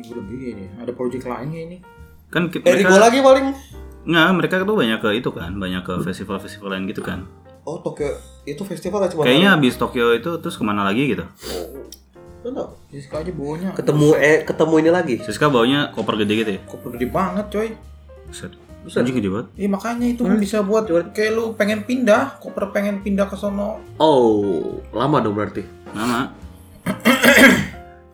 [0.00, 0.64] minggu lebih ini.
[0.76, 1.76] Ada project lainnya ini.
[2.26, 3.46] Kan ki- Eh, mereka lagi paling.
[4.00, 7.28] nggak mereka tuh banyak ke itu kan, banyak ke festival-festival lain gitu kan.
[7.62, 11.28] Oh, Tokyo itu festival cuma Kayaknya habis Tokyo itu terus ke mana lagi gitu?
[12.40, 12.72] Enggak.
[12.88, 13.68] Siska aja baunya.
[13.70, 15.14] ketemu eh ketemu ini lagi.
[15.20, 16.60] Siska baunya koper gede gitu ya?
[16.64, 17.68] Kok gede banget coy.
[18.26, 18.56] Buset.
[18.96, 19.46] Anjing gede banget.
[19.60, 23.76] Iya makanya itu bisa buat kayak lu pengen pindah, koper pengen pindah ke sono.
[24.00, 25.60] Oh, lama dong berarti.
[25.92, 26.32] Nama.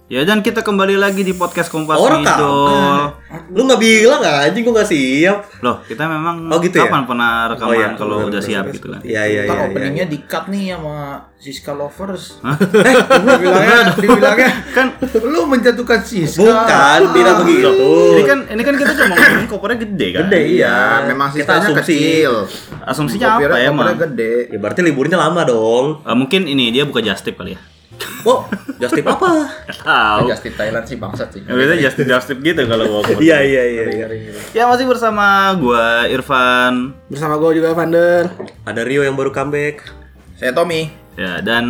[0.07, 2.07] ya dan kita kembali lagi di podcast Kompas Oh.
[2.07, 3.11] Ngidol.
[3.51, 5.39] Lu nggak bilang anjing gua nggak siap.
[5.59, 6.87] Loh, kita memang Oh, gitu ya?
[6.87, 7.89] kapan pernah rekaman Oh, iya.
[7.93, 9.03] kalau udah siap gitu kan?
[9.03, 9.67] Iya iya iya.
[9.67, 10.07] openingnya iya.
[10.07, 10.97] di cut nih sama
[11.37, 12.39] Siska Lovers.
[12.39, 14.87] dibilangnya, dibilangnya Kan
[15.21, 16.39] lu menjatuhkan Siska.
[16.41, 17.71] Bukan, tidak begitu.
[18.15, 20.21] ini kan ini kan kita cuma ngomongin kopernya gede kan?
[20.23, 20.55] Gede iya.
[20.71, 21.81] Iya, memang kita Siskanya asumsi.
[21.83, 22.33] kecil.
[22.81, 23.83] Asumsinya apa ya emang?
[23.85, 24.35] kopernya gede.
[24.55, 25.85] Ya berarti liburnya lama dong.
[26.01, 27.61] Eh, mungkin ini dia buka just tip kali ya?
[28.27, 28.43] Oh,
[28.77, 29.47] just tip apa?
[29.87, 30.27] Tahu.
[30.27, 31.41] Just di Thailand sih bangsat sih.
[31.47, 33.23] Ya, biasanya just tip just tip gitu kalau bawa koper.
[33.27, 34.07] Iya iya iya iya.
[34.53, 36.91] Ya masih bersama gua Irfan.
[37.07, 38.27] Bersama gue juga Vander.
[38.67, 39.87] Ada Rio yang baru comeback.
[40.37, 40.91] Saya Tommy.
[41.15, 41.65] Ya dan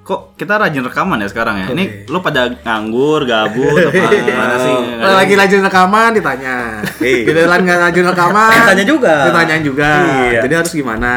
[0.00, 1.66] kok kita rajin rekaman ya sekarang ya?
[1.70, 4.74] Ini lu pada nganggur, gabut, apa gimana sih?
[4.98, 6.56] Lagi rajin rekaman ditanya.
[6.98, 7.24] Iya.
[7.28, 8.50] Di dalam nggak rajin rekaman.
[8.50, 9.14] Ditanya juga.
[9.30, 9.90] Ditanyain juga.
[10.34, 10.40] Iya.
[10.48, 11.12] Jadi harus gimana?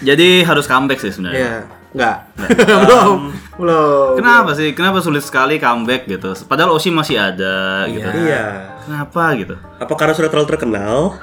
[0.00, 1.38] Jadi harus comeback sih sebenarnya.
[1.38, 1.79] Iya.
[1.90, 2.16] Enggak.
[2.86, 3.18] belum.
[3.58, 4.12] Belum.
[4.16, 4.70] Kenapa sih?
[4.72, 6.32] Kenapa sulit sekali comeback gitu?
[6.46, 8.06] Padahal Oshi masih ada gitu.
[8.06, 8.78] Iya.
[8.86, 9.54] Kenapa gitu?
[9.78, 11.18] Apa karena sudah terlalu terkenal?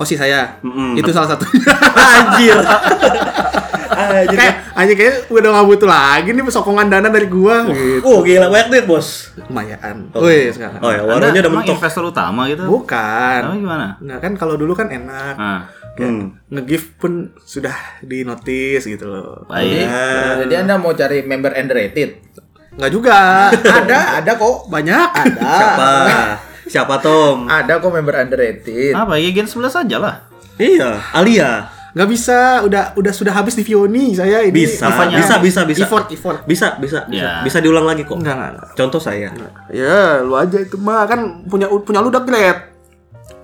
[0.00, 0.56] Sih saya.
[0.64, 0.96] Mm-mm.
[0.96, 1.44] Itu salah satu.
[2.16, 2.56] Anjir.
[3.90, 4.32] Anjir.
[4.32, 8.00] kayak aja kayak udah nggak butuh lagi nih sokongan dana dari gua gitu.
[8.08, 9.36] Oh gila banyak duit bos.
[9.36, 10.08] Lumayan.
[10.16, 10.24] Oh.
[10.24, 10.80] Wih, sekarang.
[10.80, 11.76] Oh ya Anda warungnya udah mentok.
[11.76, 12.64] investor utama gitu?
[12.64, 13.40] Bukan.
[13.44, 14.00] Tapi gimana?
[14.00, 15.36] Nah kan kalau dulu kan enak.
[15.36, 15.68] Nah,
[16.00, 16.24] Hmm.
[16.48, 19.44] Nge-gift pun sudah di notice gitu loh.
[19.52, 19.86] Jadi, baik.
[20.46, 22.10] jadi Anda mau cari member underrated?
[22.80, 23.18] Nggak juga.
[23.84, 24.56] ada, ada kok.
[24.72, 25.08] Banyak.
[25.12, 25.50] Ada.
[25.60, 25.90] Siapa?
[26.70, 27.50] Siapa Tom?
[27.50, 28.94] Ada kok member underrated.
[28.94, 30.14] Apa ya Gen 11 aja lah.
[30.60, 31.72] Iya, Alia.
[31.90, 34.62] Nggak bisa, udah udah sudah habis di Vioni saya ini.
[34.62, 35.18] Bisa, apanya?
[35.18, 35.82] bisa, bisa, bisa.
[35.82, 36.40] Effort, effort.
[36.46, 37.18] Bisa, bisa, bisa.
[37.18, 37.42] Ya.
[37.42, 38.14] Bisa diulang lagi kok.
[38.14, 38.68] Enggak, enggak, enggak.
[38.78, 39.34] Contoh saya.
[39.74, 42.22] Ya, lu aja itu mah kan punya punya lu udah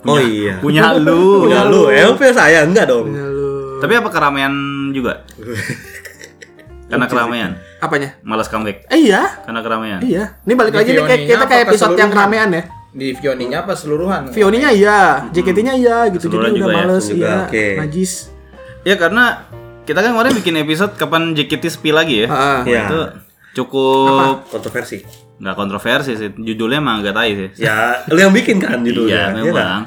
[0.06, 0.16] glad.
[0.16, 0.54] Oh iya.
[0.62, 1.50] Punya lu.
[1.50, 1.90] Punya lu.
[1.90, 3.10] Eh, punya saya enggak dong.
[3.10, 3.82] Punya lu.
[3.82, 4.54] Tapi apa keramaian
[4.94, 5.26] juga?
[6.90, 7.50] Karena keramaian.
[7.82, 8.14] Apanya?
[8.22, 8.86] Malas comeback.
[8.88, 9.42] Eh iya.
[9.42, 10.00] Karena keramaian.
[10.00, 10.38] Iya.
[10.46, 12.62] Ini balik Di lagi nih kayak kita apa kayak episode yang ramean ya.
[12.96, 14.32] Di Vioninya apa seluruhan?
[14.32, 16.32] Vioninya iya, JKT-nya iya gitu.
[16.32, 16.76] Jadi udah juga ya?
[16.80, 17.36] males Juga, iya.
[17.44, 17.66] oke.
[17.84, 18.12] Najis.
[18.88, 19.24] Ya karena
[19.84, 22.28] kita kan kemarin bikin episode kapan JKT sepi lagi ya.
[22.32, 22.58] Heeh.
[22.72, 22.84] Iya.
[22.88, 23.00] Itu
[23.52, 25.25] cukup Kontroversi.
[25.36, 26.30] Nggak kontroversi sih.
[26.32, 27.48] Judulnya emang agak tai sih.
[27.60, 29.32] Ya, lu yang bikin kan judulnya.
[29.32, 29.80] Iya, Iya memang.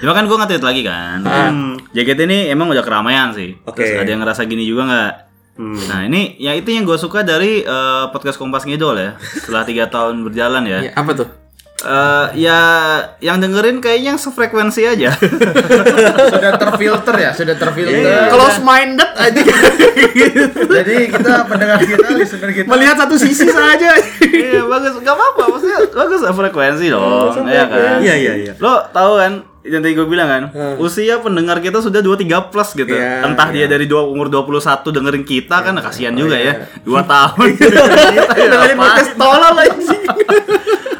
[0.00, 1.18] Cuma kan gue nge lagi kan.
[1.24, 1.72] Hmm.
[1.94, 3.56] JKT ini emang udah keramaian sih.
[3.64, 3.84] Oke.
[3.84, 5.12] Terus ada yang ngerasa gini juga nggak?
[5.54, 5.78] Hmm.
[5.86, 9.10] Nah ini ya itu yang gue suka dari eh, podcast Kompas Ngidol ya.
[9.20, 10.78] Setelah tiga tahun berjalan ya.
[10.88, 11.28] Iya, apa tuh?
[11.84, 12.60] Eh, ya
[13.20, 15.12] yang dengerin kayaknya yang sefrekuensi aja.
[16.32, 18.00] sudah terfilter ya, sudah terfilter.
[18.00, 18.32] Iya.
[18.32, 19.40] Close minded aja
[20.64, 22.68] Jadi kita pendengar kita, listener kita.
[22.72, 24.00] melihat satu sisi saja.
[24.24, 25.42] Iya bagus, nggak apa-apa.
[25.52, 28.00] Maksudnya bagus lah frekuensi dong, ya kan?
[28.00, 28.52] Iya, iya, iya.
[28.56, 29.32] Lo tahu kan?
[29.64, 30.42] Yang tadi gue bilang kan,
[30.76, 32.92] usia pendengar kita sudah 23 plus gitu.
[32.92, 34.60] Iya, Entah dia dari dua, umur 21
[34.92, 36.68] dengerin kita kan kasihan juga ya.
[36.84, 37.48] 2 tahun.
[38.52, 39.96] Dengerin podcast tolol aja.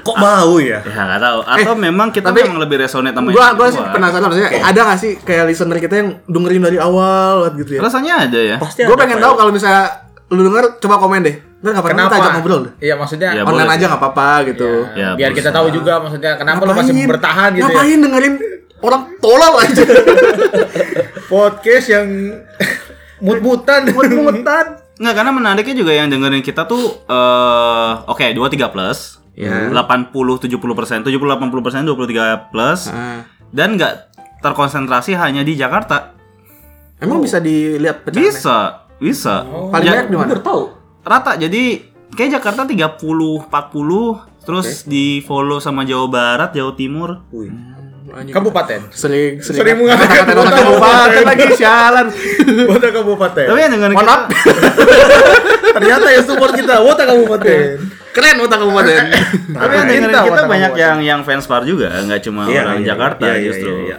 [0.05, 0.85] Kok mau ya?
[0.85, 1.39] Ya nggak tahu.
[1.49, 4.81] Atau memang kita tapi memang lebih resonate sama Gua yang gua sih penasaran maksudnya ada
[4.85, 7.81] gak sih kayak listener kita yang dengerin dari awal gitu ya.
[7.81, 8.57] Rasanya ada ya.
[8.61, 9.85] Pasti Gue ada, pengen tahu kalau misalnya
[10.29, 11.37] lu denger coba komen deh.
[11.65, 12.17] Ntar kapan kita Kenapa?
[12.21, 12.73] ajak ngobrol deh.
[12.85, 14.71] Iya maksudnya Ya, Online boleh aja nggak apa-apa gitu.
[14.93, 17.09] Ya, biar kita tahu juga maksudnya kenapa lu masih Ngapain?
[17.09, 17.69] bertahan gitu ya.
[17.73, 18.35] Ngapain dengerin
[18.85, 19.85] orang tolol aja.
[21.33, 22.07] Podcast yang
[23.19, 23.89] mut-mutan.
[23.89, 24.65] Mut-mutan.
[24.95, 29.24] Nggak, karena menariknya juga yang dengerin kita tuh eh oke, 23 plus.
[29.35, 29.67] Ya.
[29.69, 32.87] 80 70 persen, 70 80 persen 23 plus.
[32.89, 33.27] Ah.
[33.51, 36.15] Dan nggak terkonsentrasi hanya di Jakarta.
[36.99, 38.31] Emang bisa dilihat pecahannya?
[38.31, 38.59] Bisa,
[38.97, 39.43] bisa.
[39.45, 40.39] Paling Ja- banyak di mana?
[40.39, 40.63] tahu.
[41.03, 41.37] rata.
[41.37, 47.21] Jadi kayak Jakarta 30 40 terus di follow sama Jawa Barat, Jawa Timur.
[47.29, 47.53] Wih.
[48.15, 48.31] Anjing.
[48.31, 48.81] Kabupaten.
[48.91, 51.25] Sering sering, Sering mengatakan orang kota kabupaten kabupaten.
[51.27, 52.07] lagi sialan.
[52.65, 53.47] Wota Kabupaten.
[53.51, 54.23] Tapi yang Mohon kita maaf.
[55.77, 57.67] Ternyata yang support kita Wota Kabupaten.
[58.15, 59.03] Keren otak kabupaten.
[59.51, 62.79] Tapi yang dengerin Cinta kita banyak yang yang fans par juga, nggak cuma Iya, orang
[62.79, 63.73] iya, Jakarta iya, iya, justru.
[63.75, 63.99] iya,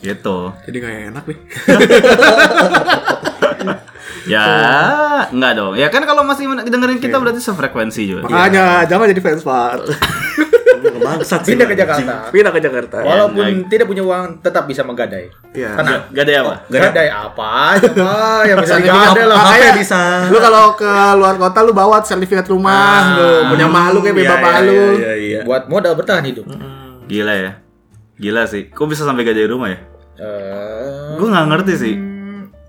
[0.00, 0.36] Gitu.
[0.64, 1.38] Jadi gak enak nih.
[4.28, 4.46] Ya,
[5.32, 5.74] enggak dong.
[5.74, 8.28] Ya kan kalau masih dengerin kita berarti sefrekuensi juga.
[8.28, 9.80] Makanya jangan jadi fans par.
[11.00, 11.74] Bangsat sih, pindah ke.
[11.74, 12.14] Jakarta.
[12.28, 12.96] Pindah ke Jakarta.
[13.00, 13.68] Walaupun naik.
[13.68, 15.32] tidak punya uang tetap bisa menggadai.
[15.50, 15.74] Iya.
[15.74, 16.00] Tenang.
[16.12, 16.54] Gak ada apa?
[16.68, 19.36] Gadai apa aja Pak, yang bisa digadai lah.
[19.40, 20.00] Apa yang bisa?
[20.28, 24.52] Lu kalau ke luar kota lu bawa sertifikat rumah, lu punya malu kayak Iya, bapak
[24.52, 24.80] iya, lu.
[25.00, 25.40] Iya, iya.
[25.42, 26.44] Buat modal bertahan hidup.
[27.08, 27.52] Gila ya.
[28.20, 28.68] Gila sih.
[28.68, 29.80] Kok bisa sampai gajah rumah ya?
[30.20, 31.94] Eh, Gue nggak ngerti sih.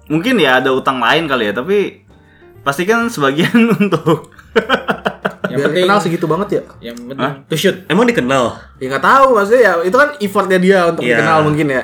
[0.08, 2.04] Mungkin ya ada utang lain kali ya, tapi
[2.64, 4.32] pasti kan sebagian untuk
[5.44, 6.62] yang Biar penting kenal segitu banget ya.
[6.84, 7.76] yang penting to shoot.
[7.86, 8.44] Emang dikenal?
[8.78, 11.18] Ya nggak tahu maksudnya ya itu kan effortnya dia untuk Iya.
[11.18, 11.84] dikenal mungkin ya.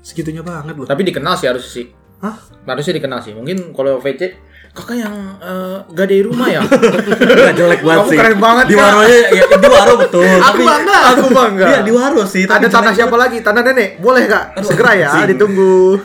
[0.00, 0.86] Segitunya banget loh.
[0.86, 1.86] Tapi dikenal sih harus sih.
[2.18, 2.32] Hah?
[2.64, 3.36] Harusnya dikenal sih.
[3.36, 4.32] Mungkin kalau VC
[4.72, 6.60] kakak yang eh, gadai rumah ya.
[7.36, 8.18] Nggak jelek banget Kamu sih.
[8.18, 10.22] keren banget, Di waronya ya di waro betul.
[10.22, 10.98] Aku tapi bangga.
[11.12, 11.64] Aku bangga.
[11.66, 12.44] Iya, di waro sih.
[12.44, 13.40] Ada tanah siapa lagi?
[13.40, 14.00] Tanah nenek.
[14.00, 14.56] Boleh kak?
[14.62, 16.00] Segera ya, ditunggu.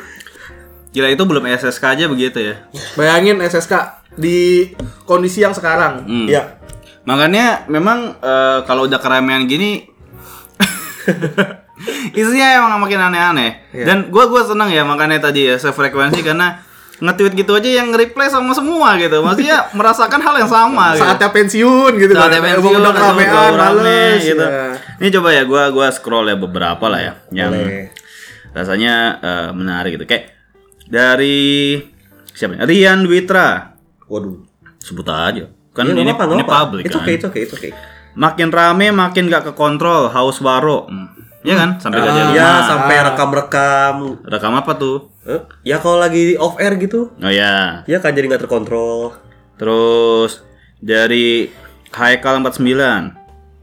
[0.92, 2.68] Gila itu belum SSK aja begitu ya.
[2.96, 3.72] Bayangin SSK
[4.12, 4.72] di
[5.06, 6.04] kondisi yang sekarang.
[6.04, 6.28] Hmm.
[7.01, 7.07] Iya.
[7.07, 9.89] Makanya memang eh, kalau udah keramaian gini
[12.13, 13.51] isinya emang makin aneh-aneh.
[13.74, 13.86] Iya.
[13.89, 16.62] Dan gua gua seneng ya makanya tadi ya sefrekuensi karena
[17.01, 19.25] nge-tweet gitu aja yang reply sama semua gitu.
[19.25, 21.01] Maksudnya merasakan hal yang sama gitu.
[21.01, 22.48] Saatnya pensiun gitu Saatnya kan.
[22.53, 24.45] pensiun, Emang udah keramaian, males gitu.
[24.45, 24.65] ya.
[25.01, 27.89] Ini coba ya gua gua scroll ya beberapa lah ya yang Boleh.
[28.54, 30.06] rasanya eh, menarik gitu.
[30.06, 30.38] Kayak
[30.86, 31.81] dari
[32.38, 32.69] siapa nih?
[32.69, 33.74] Rian Witra.
[34.06, 34.45] Waduh.
[34.77, 35.50] Sebut aja.
[35.71, 36.62] Kan Iya, ini apa-apa, ini apa-apa.
[36.68, 37.03] publik Itu kan.
[37.03, 37.69] oke, itu oke, itu oke.
[38.12, 40.85] Makin rame makin gak kekontrol haus waro.
[40.85, 41.07] Hmm.
[41.41, 41.69] Iya kan?
[41.79, 43.95] Sampai gak jadi Ya, sampai rekam-rekam.
[44.21, 45.09] Rekam apa tuh?
[45.23, 47.81] Eh, Ya kalau lagi off air gitu, Oh ya.
[47.85, 49.15] ya kan jadi nggak terkontrol.
[49.56, 50.41] Terus
[50.77, 51.50] dari
[51.91, 53.15] Haikal 49.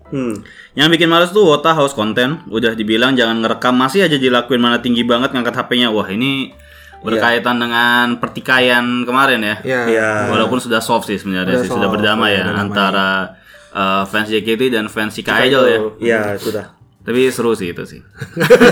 [0.08, 0.40] Hmm.
[0.72, 2.40] Yang bikin males tuh Wota house konten.
[2.46, 5.90] Udah dibilang jangan ngerekam masih aja dilakuin mana tinggi banget ngangkat HP-nya.
[5.90, 6.54] Wah, ini
[7.02, 9.56] berkaitan dengan pertikaian kemarin ya.
[9.62, 9.82] Iya.
[9.86, 10.08] Iya.
[10.34, 12.62] Walaupun sudah soft sih sebenarnya Sudah sih, sudah berdamai ya berdamai.
[12.66, 13.08] antara
[13.74, 15.78] uh, fans JKT dan fans Cika Idol ya.
[15.98, 16.78] Iya, sudah.
[17.08, 18.04] Tapi seru sih itu sih.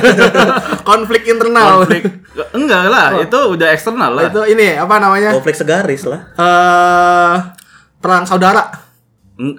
[0.90, 1.88] Konflik internal.
[1.88, 2.04] Konflik
[2.52, 4.28] enggak lah, itu udah eksternal lah.
[4.28, 5.32] itu ini apa namanya?
[5.32, 6.20] Konflik segaris lah.
[6.36, 7.34] Eh
[7.96, 8.84] perang saudara.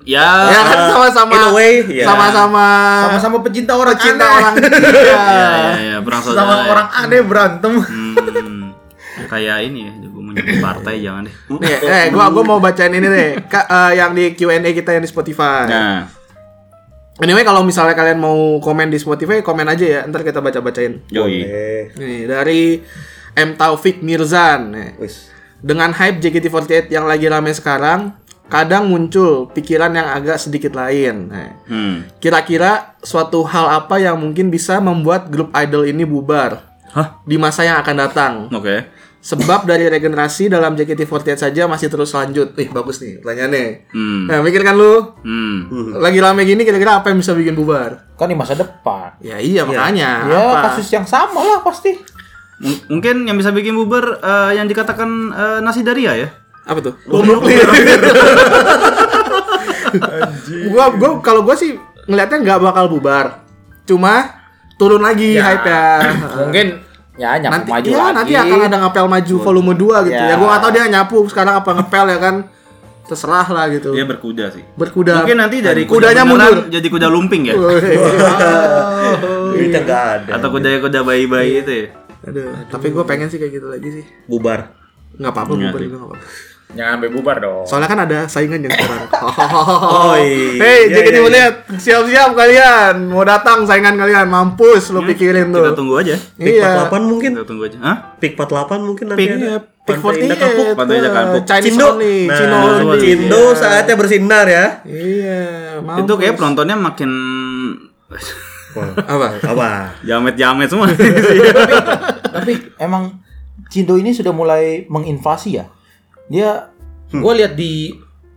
[0.09, 2.01] Ya, ya kan sama-sama ya.
[2.01, 2.65] sama-sama
[3.05, 4.37] Sama-sama pecinta orang cinta aneh.
[4.41, 4.73] orang iya.
[4.89, 6.41] ya, ya, ya, perang saudara.
[6.41, 6.65] Sama ya.
[6.73, 7.73] orang aneh berantem.
[7.85, 8.13] Hmm,
[9.25, 11.35] kayak ini ya, gue mau nyebut partai jangan deh.
[11.49, 13.29] Nih, eh gua gua mau bacain ini deh.
[13.43, 15.65] Ka- eh, yang di Q&A kita yang di Spotify.
[15.65, 16.01] Nah,
[17.17, 20.01] Anyway kalau misalnya kalian mau komen di Spotify, komen aja ya.
[20.05, 21.01] Ntar kita baca-bacain.
[21.09, 21.41] yoi.
[21.41, 22.77] Eh, Nih, dari
[23.33, 24.69] M Taufik Mirzan.
[24.69, 24.93] Nih.
[24.97, 25.33] wis.
[25.57, 28.13] Dengan hype JKT48 yang lagi rame sekarang,
[28.45, 31.33] kadang muncul pikiran yang agak sedikit lain.
[31.33, 32.05] Nah, Hmm.
[32.21, 37.17] Kira-kira suatu hal apa yang mungkin bisa membuat grup idol ini bubar Hah?
[37.23, 38.33] di masa yang akan datang?
[38.53, 38.93] Oke.
[39.27, 42.55] Sebab dari regenerasi dalam JKT48 saja masih terus lanjut.
[42.55, 43.91] Ih, bagus nih pertanyaannya.
[43.91, 44.23] Hmm.
[44.23, 45.03] Nah, mikir kan lu?
[45.19, 45.99] Hmm.
[45.99, 48.07] Lagi rame gini kira-kira apa yang bisa bikin bubar?
[48.15, 49.19] Kan di masa depan.
[49.19, 50.23] Ya iya makanya.
[50.25, 50.71] Ya apa?
[50.71, 51.91] kasus yang sama lah pasti.
[52.57, 56.29] M- mungkin yang bisa bikin bubar eh, yang dikatakan eh, nasi daria ya.
[56.63, 56.95] Apa tuh?
[57.03, 57.67] Bom nuklir.
[60.69, 61.75] gua gua kalau gua sih
[62.07, 63.43] ngelihatnya nggak bakal bubar.
[63.83, 64.39] Cuma
[64.75, 65.51] turun lagi Ya.
[65.51, 65.83] hype-nya.
[66.47, 66.67] Mungkin
[67.17, 68.15] ya nyapu nanti maju ya, lagi.
[68.15, 70.29] nanti akan ada ngapel maju volume 2 gitu ya.
[70.29, 70.35] Ya.
[70.37, 72.35] Gua nggak tahu dia nyapu sekarang apa ngepel ya kan.
[73.07, 73.95] Terserah lah gitu.
[73.95, 74.63] Dia berkuda sih.
[74.75, 75.23] Berkuda.
[75.23, 76.75] Mungkin nanti dari kuda kudanya beneran mundur.
[76.75, 77.55] jadi kuda lumping ya.
[79.55, 80.29] Duitnya nggak ada.
[80.37, 81.87] Atau kuda-kuda bayi-bayi itu ya.
[82.27, 84.05] Aduh, tapi gue pengen sih kayak gitu lagi sih.
[84.27, 84.75] Bubar.
[85.15, 86.27] Nggak apa-apa bubar juga nggak apa-apa.
[86.67, 87.63] Jangan sampai bubar dong.
[87.63, 89.07] Soalnya kan ada saingan yang sekarang.
[89.87, 90.59] Oh, iya.
[90.59, 91.35] Hei, Iya, jadi iya, mau iya.
[91.37, 91.53] lihat.
[91.73, 92.95] Siap-siap kalian.
[93.07, 94.27] Mau datang saingan kalian.
[94.27, 95.75] Mampus lu pikirin Kita tuh.
[95.75, 96.15] tunggu aja.
[96.35, 96.85] Pik Iya.
[96.85, 97.31] 48 mungkin.
[97.33, 97.77] Kita tunggu aja.
[97.79, 97.97] Hah?
[98.17, 99.39] Pik 48 mungkin nanti Pik, ada.
[99.39, 100.65] Iya, Pick Pantai Indah Kapuk.
[100.67, 100.75] 48.
[100.75, 101.41] Pantai Indah Kapuk.
[101.45, 101.87] Chinese Cindo.
[101.87, 102.17] only.
[102.21, 102.99] Nah, Cino only.
[102.99, 103.55] Cindo Iya.
[103.55, 104.65] saatnya bersinar ya.
[104.83, 105.41] Iya,
[105.79, 106.03] mampus.
[106.03, 107.11] Itu kayak penontonnya makin
[109.01, 109.27] apa?
[109.41, 109.67] Apa?
[110.01, 110.87] jamet-jamet semua.
[112.35, 113.17] Tapi emang
[113.67, 115.65] Cindo ini sudah mulai menginvasi ya.
[116.27, 116.71] Dia
[117.09, 117.91] gua lihat di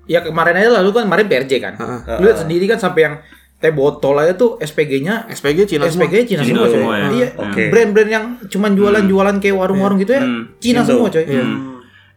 [0.07, 1.75] ya kemarin aja lalu kan kemarin PRJ kan.
[2.19, 3.15] Lu lihat sendiri kan sampai yang
[3.57, 5.85] teh botol aja tuh SPG-nya SPG Cina.
[5.85, 6.73] SPG Cina, Cina semua, coy.
[6.73, 7.07] semua ya.
[7.13, 7.63] Iya, Oke.
[7.69, 10.49] brand-brand yang cuman jualan-jualan kayak warung-warung gitu ya, Hmm.
[10.57, 10.97] Cina Cindo.
[10.97, 11.25] semua coy.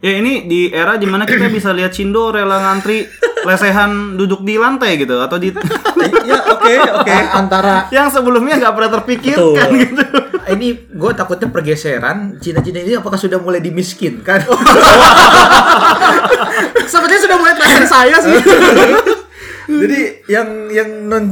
[0.04, 3.08] Ya ini di era di mana kita bisa lihat Cindo rela ngantri
[3.44, 5.50] lesehan duduk di lantai gitu atau di
[6.24, 7.12] Ya, oke, oke.
[7.12, 9.80] A- Antara yang sebelumnya nggak pernah terpikirkan Betul.
[9.80, 10.04] gitu.
[10.56, 14.44] ini gue takutnya pergeseran Cina-Cina ini apakah sudah mulai dimiskinkan?
[16.92, 18.36] Sepertinya sudah mulai terakhir saya sih.
[19.84, 21.26] Jadi yang yang non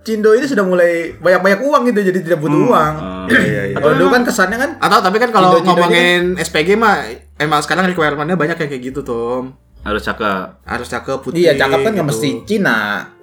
[0.00, 2.92] Cindo ini sudah mulai banyak-banyak uang gitu, jadi tidak butuh uang.
[3.28, 3.76] Iya, iya, iya.
[3.76, 8.34] Kalau dulu kan kesannya kan Atau tapi kan kalau ngomongin SPG mah emang sekarang requirement-nya
[8.34, 9.54] banyak yang kayak gitu, Tom.
[9.80, 10.46] Harus cakep.
[10.62, 11.40] Harus cakep putih.
[11.40, 12.12] Iya, cakep kan nggak gitu.
[12.12, 12.78] mesti Cina.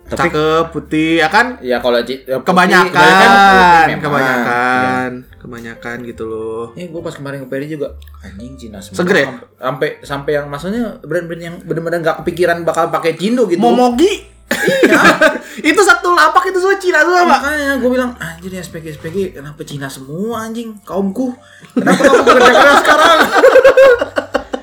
[0.06, 1.58] Tapi- cakep, putih, ya kan?
[1.60, 4.02] Ya kalau ya putih, Kebanyakan, memang.
[4.06, 6.64] kebanyakan, kebanyakan gitu loh.
[6.74, 7.90] Ya, gue pas kemarin ke Peri juga
[8.22, 9.02] anjing Cina semua.
[9.02, 9.26] Seger ya?
[9.26, 13.58] Sampai- Sampai sampai yang maksudnya brand-brand yang benar-benar nggak kepikiran bakal pakai Cindo gitu.
[13.58, 14.38] Momogi.
[14.46, 15.02] Iya.
[15.70, 17.40] itu satu lapak itu semua Cina semua, Pak.
[17.42, 21.34] Makanya gue bilang anjir ya SPG SPG kenapa Cina semua anjing kaumku
[21.74, 23.20] kenapa kamu bekerja keras sekarang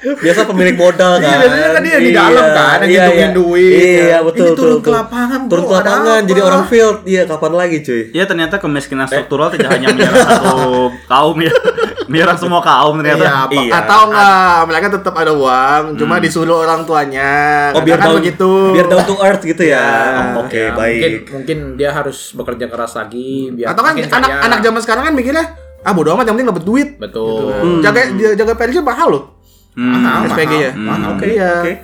[0.03, 1.23] Biasa pemilik modal kan.
[1.23, 4.03] Iya, biasanya kan dia di dalam kan, yang ngitungin duit.
[4.03, 4.93] Iya, betul Ini turun betul, ke betul.
[4.93, 6.27] lapangan, bro, Turun ke lapangan apa?
[6.27, 6.97] jadi orang field.
[7.05, 8.03] Iya, kapan lagi, cuy?
[8.11, 10.59] Ya ternyata kemiskinan struktural tidak hanya menyerang satu
[11.07, 11.53] kaum ya,
[12.07, 13.23] menyerang semua kaum ternyata.
[13.23, 13.73] Iya, apa- Iya.
[13.79, 14.35] atau enggak
[14.67, 17.31] mereka tetap ada uang, cuma disuruh orang tuanya.
[17.71, 18.51] Oh, biar down, begitu.
[18.75, 19.79] biar down to earth gitu ya.
[19.79, 20.99] Ya, Oke, Ya, baik.
[20.99, 24.43] mungkin mungkin dia harus bekerja keras lagi biar Atau kan makin anak kaya.
[24.43, 25.47] anak zaman sekarang kan mikirnya
[25.83, 26.89] ah bodo amat yang penting dapat duit.
[26.97, 28.01] betul Jaga
[28.33, 29.25] jaga PRJ mahal loh.
[29.75, 30.71] mahal SPG ya.
[30.73, 30.99] mahal.
[31.01, 31.11] mahal.
[31.15, 31.53] Oke, Iya.
[31.59, 31.75] oke.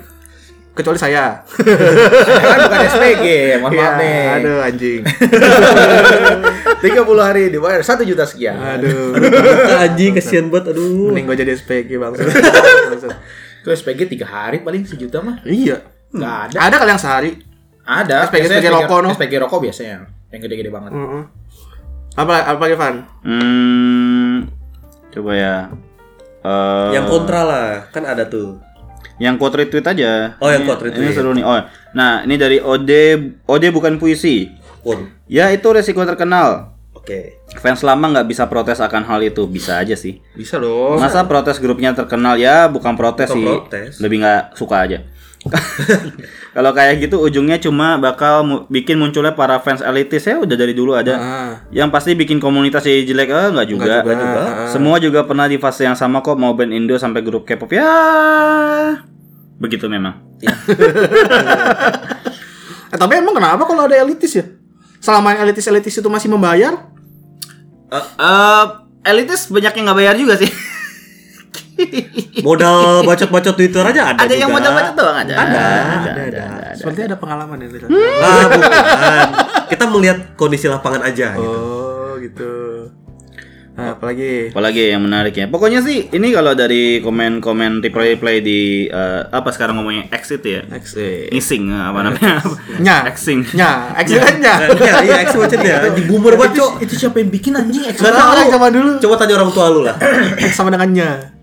[0.71, 1.43] Kecuali saya.
[2.29, 3.25] Saya kan bukan SPG
[3.59, 5.01] mohon maaf Iya, nih Aduh anjing.
[6.79, 6.87] 30
[7.19, 9.11] hari dibayar 1 juta sekian Aduh.
[9.83, 11.11] Anjing kesian banget, aduh.
[11.11, 12.13] Mending gue jadi SPG bang.
[13.59, 15.83] itu SPG 3 hari paling sejuta mah iya.
[16.09, 17.31] nggak ada Ada kali yang sehari.
[17.81, 19.09] ada SPG Biasanya rokok, no?
[19.11, 19.95] SPG rokok biasanya
[20.29, 21.23] yang gede-gede banget Heeh.
[22.19, 22.95] Apa apa Evan?
[23.23, 24.35] Hmm,
[25.09, 25.55] coba ya.
[26.39, 28.59] Eh, Yang kontra lah, kan ada tuh.
[29.19, 30.39] yang quote retweet aja.
[30.39, 31.03] Oh, yang Ini- quote retweet.
[31.05, 31.43] Ini seru nih.
[31.43, 31.59] Oh,
[31.91, 33.03] nah ini dari Ode
[33.45, 34.47] Ode bukan puisi.
[34.79, 35.11] Pun.
[35.27, 36.71] Ya itu resiko terkenal.
[36.95, 37.35] Oke.
[37.55, 40.23] Fans lama nggak bisa protes akan hal itu, bisa aja sih.
[40.31, 41.03] Bisa dong.
[41.03, 43.91] Masa protes grupnya terkenal ya bukan protes Bukan sih, protes.
[43.99, 45.03] lebih nggak suka aja.
[46.55, 50.75] Kalau kayak gitu ujungnya cuma bakal mu- bikin munculnya para fans elitis ya udah dari
[50.75, 51.15] dulu ada.
[51.15, 51.51] Ah.
[51.71, 54.03] Yang pasti bikin komunitas jadi jelek eh nggak juga.
[54.03, 54.41] juga juga.
[54.67, 57.87] Semua juga pernah di fase yang sama kok mau band Indo sampai grup K-pop ya.
[59.59, 60.19] Begitu memang.
[62.89, 64.49] Eh, tapi emang kenapa kalau ada elitis ya?
[64.97, 66.73] Selama yang elitis-elitis itu masih membayar?
[67.93, 68.65] Eh
[69.05, 70.49] elitis banyak yang nggak bayar juga sih.
[72.45, 74.59] Modal bacot-bacot Twitter aja ada ada yang juga.
[74.59, 75.33] mau dapat doang aja.
[75.35, 75.63] Ada,
[76.07, 76.43] ada, ada.
[76.75, 77.67] Seperti ada pengalaman ya.
[77.67, 77.87] Lira.
[78.19, 78.71] Ah, bukan.
[79.69, 81.35] Kita melihat kondisi lapangan aja.
[81.35, 81.43] gitu.
[81.45, 82.51] Oh, gitu.
[83.79, 84.51] Nah, apalagi?
[84.51, 85.47] Apalagi yang menarik ya.
[85.47, 90.61] Pokoknya sih ini kalau dari komen-komen reply-reply di eh, apa sekarang ngomongnya X itu ya.
[90.67, 92.43] Next Ngising eh, apa namanya?
[92.85, 93.07] Nya.
[93.15, 93.55] Xing.
[93.55, 94.67] Nya, accidentnya.
[94.75, 95.87] Iya, iya, X macet ya.
[95.95, 96.71] Di boomer banget, Cok.
[96.83, 98.11] itu siapa yang bikin anjing tahu.
[98.11, 99.95] orang zaman dulu Coba tanya orang tua lu lah.
[100.51, 101.38] sama dengannya.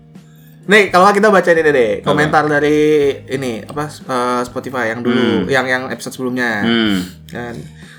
[0.67, 2.77] Nih, kalau nggak kita baca ini deh, komentar dari
[3.25, 6.59] ini apa eh, Spotify yang dulu, yang yang episode sebelumnya.
[6.61, 6.97] Hmm.
[7.25, 7.55] Kan.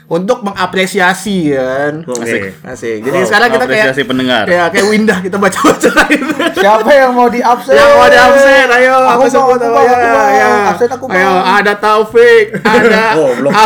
[0.09, 2.01] Untuk mengapresiasi kan.
[2.05, 2.57] Oke.
[2.61, 3.05] Asik.
[3.05, 4.45] Jadi sekarang kita kayak Apresiasi pendengar.
[4.45, 6.29] kayak kayak Windah kita baca-baca itu.
[6.57, 10.09] siapa yang mau di absen Yang mau ada absen, ayo aku apa mau aku apa
[10.09, 10.33] mau ya?
[10.33, 10.49] ya.
[10.73, 13.53] absen aku mau Ayo ada Taufik, ada Oh, belum.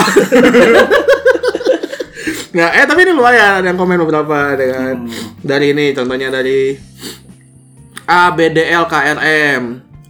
[2.53, 5.09] Nggak, eh tapi ini lumayan ada yang komen beberapa dengan
[5.41, 6.77] dari ini contohnya dari
[8.07, 9.63] ABDL KRM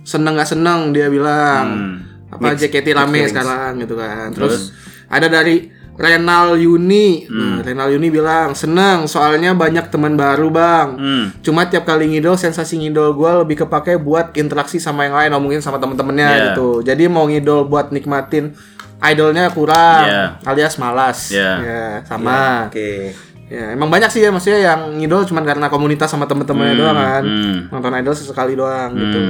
[0.03, 1.99] seneng nggak seneng dia bilang.
[2.33, 4.33] Apa JKT rame sekarang gitu kan.
[4.33, 4.73] Terus,
[5.13, 7.29] ada dari Renal Yuni.
[7.29, 10.89] Nah, Renal Yuni bilang seneng soalnya banyak teman baru bang.
[10.97, 11.25] Hmm.
[11.45, 15.43] cuma tiap kali ngidol sensasi ngidol gue lebih kepake buat interaksi sama yang lain atau
[15.45, 16.45] mungkin sama temen-temennya Yeah.
[16.53, 16.81] gitu.
[16.81, 18.57] Jadi mau ngidol buat nikmatin
[19.05, 20.29] idolnya kurang Yeah.
[20.49, 21.29] alias malas.
[21.29, 21.57] Yeah.
[21.61, 22.73] ya sama.
[22.73, 23.13] Oke.
[23.51, 27.25] Ya emang banyak sih ya maksudnya yang ngidol cuma karena komunitas sama temen-temennya doang kan.
[27.25, 27.59] hmm.
[27.75, 29.21] nonton idol sesekali doang gitu.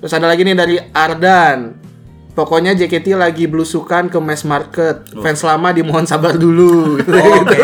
[0.00, 1.89] Terus ada lagi nih dari Ardan
[2.30, 5.02] Pokoknya JKT lagi belusukan ke mass market.
[5.12, 6.96] Fans lama dimohon sabar dulu.
[6.96, 7.10] Gitu.
[7.10, 7.58] Oke.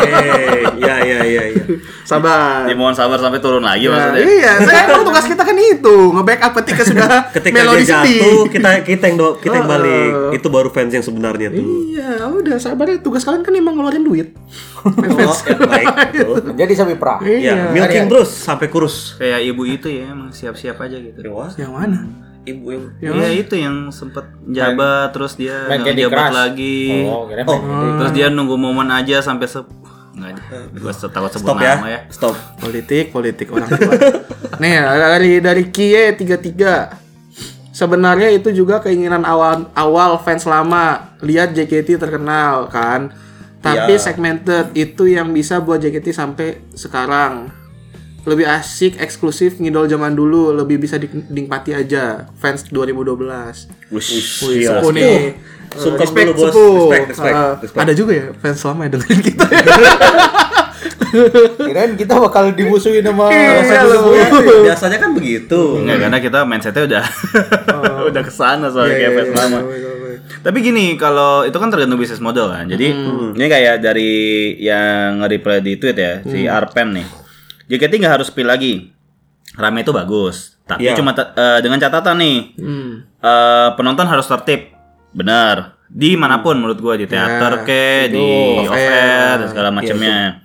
[0.76, 1.62] Ya, ya, ya, ya.
[2.02, 2.66] Sabar.
[2.66, 4.22] Ya, mohon sabar sampai turun lagi Nah, maksudnya.
[4.24, 8.70] iya, saya emang tugas kita kan itu, nge-backup ketika sudah Ketika melodi dia jatuh, kita
[8.82, 9.72] kita yang do, kita yang Oh.
[9.72, 10.10] balik.
[10.34, 11.64] Itu baru fans yang sebenarnya tuh.
[11.88, 12.98] Iya, udah sabar ya.
[12.98, 14.28] Tugas kalian kan emang ngeluarin duit.
[14.86, 15.86] Oh, ya, baik.
[16.14, 16.54] betul.
[16.54, 17.54] jadi sapi perah Ya, Iya.
[17.70, 19.18] milking terus sampai kurus.
[19.18, 21.26] Kayak ibu itu ya emang siap-siap aja gitu.
[21.28, 21.98] Wah, Yang mana?
[22.46, 26.34] Ibu yang Iya itu yang sempet jabat terus dia main nggak jabat Crush.
[26.34, 26.78] lagi.
[27.04, 29.60] oh main Candy Terus dia nunggu momen aja sampai se
[30.16, 30.58] nggak ada.
[30.72, 31.74] Gua takut sebut stop ya.
[31.76, 32.00] nama ya.
[32.08, 32.34] Stop.
[32.56, 33.92] Politik, politik orang tua.
[34.62, 37.04] Nih, dari dari Kie 33.
[37.68, 43.12] Sebenarnya itu juga keinginan awal awal fans lama lihat JKT terkenal kan.
[43.60, 44.00] Tapi Iya.
[44.00, 47.52] segmented itu yang bisa buat JKT sampai sekarang.
[48.26, 52.26] Lebih asik, eksklusif ngidol zaman dulu, lebih bisa dinikmati aja.
[52.34, 53.70] Fans 2012.
[53.88, 55.38] Wush, Wih, sepuh nih.
[55.72, 56.44] Sungkem Respect, dulu, Bos.
[56.44, 56.74] sepuh.
[56.82, 57.80] Respect, respect, Uh, respect.
[57.80, 59.44] Ada juga ya fans lama yang dengerin kita.
[61.58, 64.28] kirain kita bakal dimusuhin sama Iya, sebuah.
[64.66, 65.60] Biasanya kan begitu.
[65.78, 67.04] Enggak karena kita mindsetnya udah
[68.10, 69.58] udah ke sana soalnya kayak fans lama.
[70.42, 72.66] Tapi gini, kalau itu kan tergantung bisnis model kan.
[72.66, 73.34] Jadi Hmm.
[73.34, 74.12] ini kayak dari
[74.58, 76.52] yang nge-reply di tweet ya, si Hmm.
[76.52, 77.06] Arpen nih.
[77.66, 78.90] JKT nggak harus spill lagi.
[79.56, 80.58] Rame itu bagus.
[80.66, 80.98] Tapi Iya.
[80.98, 82.38] cuma eh, dengan catatan nih.
[82.58, 82.92] Hmm.
[83.16, 84.74] eh, penonton harus tertib.
[85.14, 85.78] Benar.
[85.86, 88.18] Di mana pun menurut gua di teater ke, di
[88.58, 88.90] Off off air.
[88.90, 90.42] air, dan segala macamnya.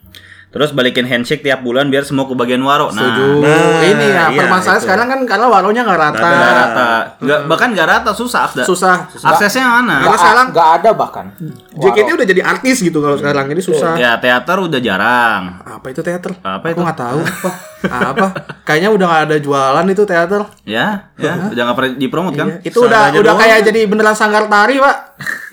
[0.51, 2.91] Terus balikin handshake tiap bulan biar semua kebagian waro.
[2.91, 3.23] Nah, Setuju.
[3.39, 4.83] Nah, ini ya iya, permasalahan itu.
[4.83, 6.27] sekarang kan karena waronya nggak rata.
[6.27, 6.87] nggak rata.
[7.23, 8.51] Nggak, bahkan nggak rata susah.
[8.51, 8.63] Akda.
[8.67, 8.95] Susah.
[9.15, 10.03] Aksesnya mana?
[10.03, 11.25] Karena sekarang nggak ada bahkan.
[11.71, 13.95] JKT udah jadi artis gitu kalau sekarang jadi susah.
[13.95, 15.63] Ya teater udah jarang.
[15.63, 16.35] Apa itu teater?
[16.43, 16.81] Apa Aku itu?
[16.83, 17.19] nggak tahu.
[18.11, 18.27] apa?
[18.67, 20.41] Kayaknya udah nggak ada jualan itu teater.
[20.67, 22.59] Ya, ya, udah nggak pernah dipromot kan?
[22.59, 24.95] Itu udah udah kayak jadi beneran sanggar tari, Pak.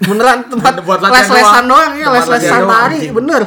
[0.05, 1.67] Beneran tempat Buat latihan les-lesan doang.
[1.71, 3.43] doang ya, Tempat les-lesan tari, bener.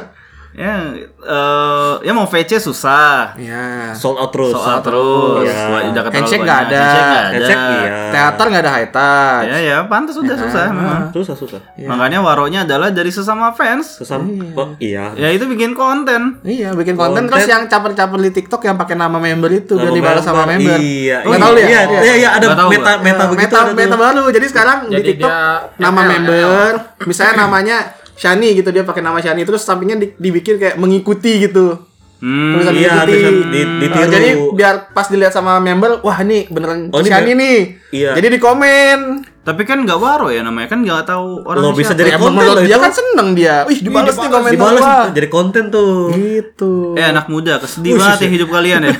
[0.51, 3.31] Ya, eh, ya mau VC susah.
[3.39, 3.95] Iya.
[3.95, 4.51] Sold out terus.
[4.51, 5.71] Soal terus, Iya.
[5.71, 6.75] Wah, udah Handshake nggak ada.
[6.75, 7.31] Handshake nggak ada.
[7.31, 7.91] Handshake iya.
[8.11, 9.47] Teater nggak ada high touch.
[9.47, 11.01] Ya, ya, pantas udah susah memang.
[11.15, 11.61] Susah susah.
[11.79, 14.03] Makanya waronya adalah dari sesama fans.
[14.03, 14.27] Sesam.
[14.51, 15.15] Oh iya.
[15.15, 16.43] Ya itu bikin konten.
[16.43, 17.31] Iya, bikin konten, Konten.
[17.31, 20.75] terus yang caper-caper di TikTok yang pakai nama member itu biar dibalas sama member.
[20.75, 21.23] Iya.
[21.23, 21.63] Nggak iya, tahu ya?
[21.63, 23.55] Iya, iya, iya, ada Nggak meta meta begitu.
[23.55, 24.23] meta, meta baru.
[24.35, 26.71] Jadi sekarang di TikTok dia nama ML, member,
[27.07, 31.87] misalnya namanya Shani gitu dia pakai nama Shani terus sampingnya di- dibikin kayak mengikuti gitu.
[32.17, 33.09] Hmm, Tulisan iya, mengikuti.
[33.09, 33.97] tulisan di- ditiru.
[33.97, 37.57] Nah, jadi biar pas dilihat sama member, wah ini beneran Oh, Shani nih.
[37.91, 38.13] Iya.
[38.13, 38.99] Jadi di komen.
[39.41, 42.45] tapi kan nggak waro ya namanya kan nggak tahu orang Lo bisa jadi Ya, konten
[42.45, 42.77] loh dia itu.
[42.79, 43.65] kan seneng dia.
[43.65, 45.09] Wih, dibalas nih komen Dibalas gua.
[45.09, 46.13] jadi konten tuh.
[46.13, 46.93] Gitu.
[46.93, 48.93] Eh anak muda, kesedih banget ya hidup kalian ya.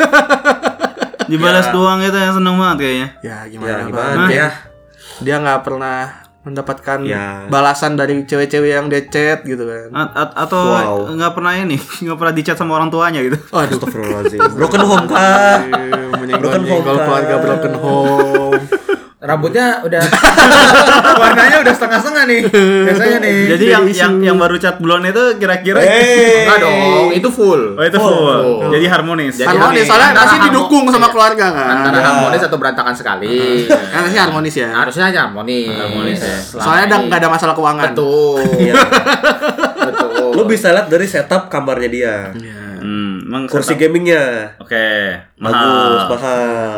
[1.30, 3.08] Dibalas doang itu yang seneng banget kayaknya.
[3.22, 4.48] Ya gimana, Ya gimana ya?
[5.22, 7.46] Dia nggak pernah mendapatkan Ya.
[7.48, 9.94] balasan dari cewek-cewek yang dia chat gitu kan.
[9.94, 11.14] A- a- atau Wow.
[11.14, 13.38] nggak pernah ini, nggak pernah dicat sama orang tuanya gitu.
[13.52, 14.40] Aduh, Astagfirullahaladzim.
[14.52, 15.60] Broken home kah?
[16.34, 18.62] Broken home kalau keluarga broken home.
[19.22, 20.01] Rambutnya udah
[21.22, 22.42] warnanya udah setengah-setengah nih.
[22.90, 23.38] Biasanya nih.
[23.48, 26.42] Jadi yang yang yang baru cat blonde itu kira-kira Eh.
[26.44, 26.75] Enggak dong,
[27.12, 27.78] itu full.
[27.78, 28.66] Oh itu full.
[28.68, 29.38] Jadi harmonis.
[29.38, 29.86] Jadi harmonis harmonis.
[29.86, 31.68] soalnya pasti harmo- didukung sama keluarga kan.
[31.80, 33.70] Antara harmonis atau berantakan sekali.
[33.70, 34.70] Kan pasti harmonis ya.
[34.74, 35.70] Harusnya aja harmonis.
[35.70, 36.38] Harmonis ya.
[36.58, 37.94] Soalnya ada nggak ada masalah keuangan.
[37.94, 38.42] Betul.
[38.58, 38.74] Iya.
[39.82, 40.34] Betul.
[40.34, 42.16] Lu bisa lihat dari setup kamarnya dia.
[42.31, 42.71] Hmm,
[43.31, 44.83] emang Kursi setup- gamingnya Oke,
[45.37, 46.11] bagus, mahal.
[46.11, 46.75] mahal.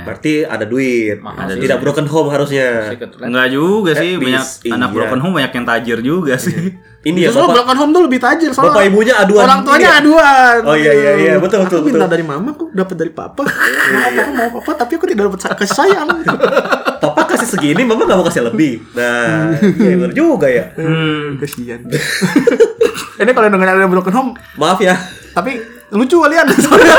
[0.00, 1.18] Berarti ada duit.
[1.18, 2.94] Mahal Tidak broken home harusnya.
[3.18, 4.96] Enggak juga sih, Eh, banyak bis- anak iya.
[4.96, 6.78] broken home banyak yang tajir juga sih.
[7.00, 7.56] Ini ya Justru bapak.
[7.56, 8.70] broken home tuh lebih tajir soalnya.
[8.70, 9.42] Bapak ibunya aduan.
[9.42, 9.98] Orang tuanya Iya.
[9.98, 10.58] aduan.
[10.62, 11.32] Oh, iya, iya, iya.
[11.36, 13.40] Betul, betul, Aku minta dari mama, aku dapat dari papa.
[13.40, 16.06] Maaf, aku mau papa, tapi aku tidak dapat kasih sayang.
[17.00, 18.84] Papa kasih segini, mama gak mau kasih lebih.
[18.92, 20.68] Nah, iya bener juga ya.
[20.76, 21.40] Hmm.
[21.40, 21.80] Kasihan.
[23.16, 24.96] Ini kalau dengan ada broken home, Maaf ya.
[25.30, 25.56] tapi
[25.90, 26.96] lucu kalian soalnya.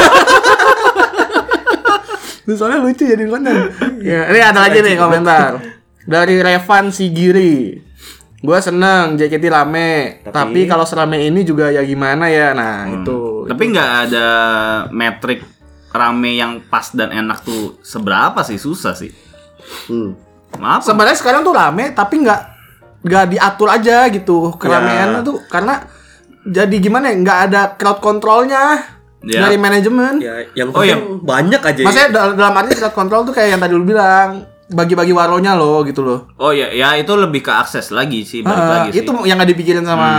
[2.51, 3.55] soalnya lucu jadi konten.
[4.03, 5.61] Ya, ini ada lagi nih komentar
[6.03, 7.79] dari Revan Sigiri.
[8.41, 12.57] Gua seneng JKT rame, tapi, kalau serame ini juga ya gimana ya.
[12.57, 13.45] Nah, itu.
[13.45, 14.27] Tapi nggak ada
[14.89, 15.45] metrik
[15.93, 19.13] rame yang pas dan enak tuh seberapa sih susah sih.
[19.87, 20.17] Hmm.
[20.57, 20.81] Maaf.
[20.83, 22.41] Sebenarnya sekarang tuh rame tapi nggak
[23.01, 25.25] nggak diatur aja gitu keramaiannya Ya.
[25.25, 25.85] tuh karena
[26.43, 28.81] jadi gimana ya nggak ada crowd controlnya
[29.21, 29.45] Ya.
[29.45, 30.17] dari manajemen.
[30.17, 31.21] Ya, yang Oh, penting iya.
[31.21, 31.77] banyak aja.
[31.77, 31.85] ya.
[31.85, 34.29] Maksudnya dal- dalam arti crowd control tuh kayak yang tadi lu bilang
[34.67, 36.25] bagi-bagi waronya loh gitu loh.
[36.35, 38.99] Oh ya, ya itu lebih ke akses lagi sih, balik Ah, lagi sih.
[38.99, 40.09] itu yang nggak dipikirin sama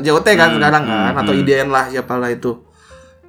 [0.00, 2.58] JOT kan sekarang kan hmm, atau IDN lah siapalah itu.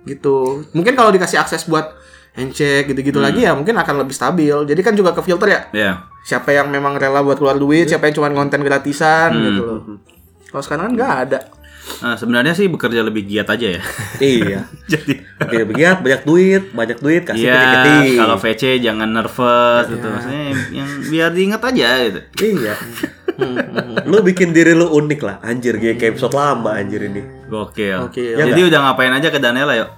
[0.01, 0.37] Gitu.
[0.71, 1.93] Mungkin kalau dikasih akses buat
[2.31, 2.89] handshake Hmm.
[2.89, 4.55] gitu-gitu lagi ya mungkin akan lebih stabil.
[4.65, 5.61] Jadi kan juga ke filter ya.
[5.71, 5.91] Ya.
[6.23, 9.43] Siapa yang memang rela buat keluar duit, siapa yang cuma konten gratisan Hmm.
[9.43, 9.79] gitu loh.
[10.47, 11.39] Kalau sekarang kan nggak ada.
[11.99, 13.81] Nah, sebenarnya sih bekerja lebih giat aja ya.
[14.23, 14.59] Iya.
[14.91, 18.15] Jadi Biar begiat, banyak duit, banyak duit kasih Iya, ketik-ketik.
[18.19, 20.07] kalau VC jangan nervous gitu.
[20.07, 20.43] Maksudnya
[20.75, 22.19] yang, biar diingat aja gitu.
[22.43, 22.73] Iya.
[24.11, 27.23] lu bikin diri lu unik lah, anjir kayak kayak episode lama anjir ini.
[27.47, 28.11] Gokil.
[28.11, 28.35] Gokil.
[28.35, 29.89] Jadi udah ngapain aja ke Daniela yuk?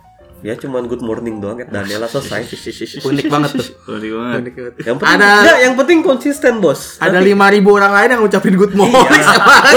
[0.41, 2.49] Ya cuman good morning doang ya Daniela selesai.
[3.05, 3.67] Unik banget tuh.
[3.87, 4.41] Unik banget.
[4.81, 6.97] Yang penting Ada enggak, yang penting konsisten, Bos.
[6.97, 9.21] ada 5000 orang lain yang ngucapin good morning Iya.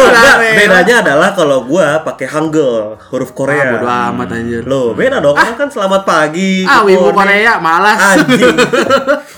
[0.00, 0.50] enggak, rame.
[0.57, 3.61] bedanya adalah kalau gua pakai Hangul, huruf Korea.
[3.61, 4.62] Ah, bodo amat anjir.
[4.64, 5.37] Loh, beda dong.
[5.37, 6.64] Orang kan selamat pagi.
[6.64, 7.44] Ah, wibu morning.
[7.44, 8.00] Korea malas.
[8.16, 8.57] Anjing.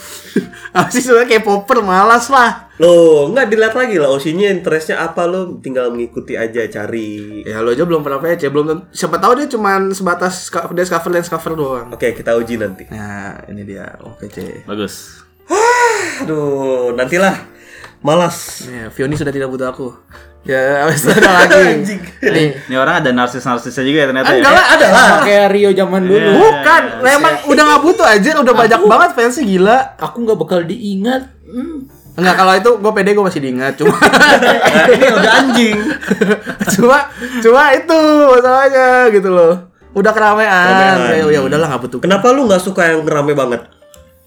[0.77, 2.66] Apa sih sebenarnya kayak popper malas lah.
[2.77, 7.41] Loh, enggak dilihat lagi lah Osinya interestnya apa lo tinggal mengikuti aja cari.
[7.45, 11.31] Ya lo aja belum pernah PC, belum siapa tahu dia cuman sebatas dance cover dance
[11.33, 11.89] cover doang.
[11.93, 12.85] Oke, kita uji nanti.
[12.93, 14.69] Nah, ini dia oh PC.
[14.69, 15.25] Bagus.
[16.25, 17.57] Aduh, nantilah.
[18.05, 18.69] Malas.
[18.69, 19.89] Ya, Fioni sudah tidak butuh aku.
[20.47, 21.99] Ya, habis itu ada lagi.
[22.37, 22.55] Nih.
[22.71, 24.55] Ini orang ada narsis-narsisnya juga ya ternyata Enggak ya.
[24.55, 25.09] lah, ada lah.
[25.27, 26.23] Kayak Rio zaman dulu.
[26.23, 26.39] Iya.
[26.39, 29.79] Bukan, memang udah nggak butuh aja, udah banyak banget fansnya gila.
[29.99, 31.35] Aku nggak bakal diingat.
[31.43, 31.91] Hmm.
[32.17, 35.77] Enggak, kalau itu gue pede gue masih diingat cuma Nah, ini udah anjing.
[36.73, 36.99] cuma
[37.45, 37.99] cuma itu
[38.33, 39.55] masalahnya gitu loh.
[39.93, 40.67] Udah keramaian.
[40.97, 41.29] Keramaian.
[41.29, 41.99] Ya, ya udahlah nggak butuh.
[42.01, 43.69] Kenapa lu nggak suka yang rame banget?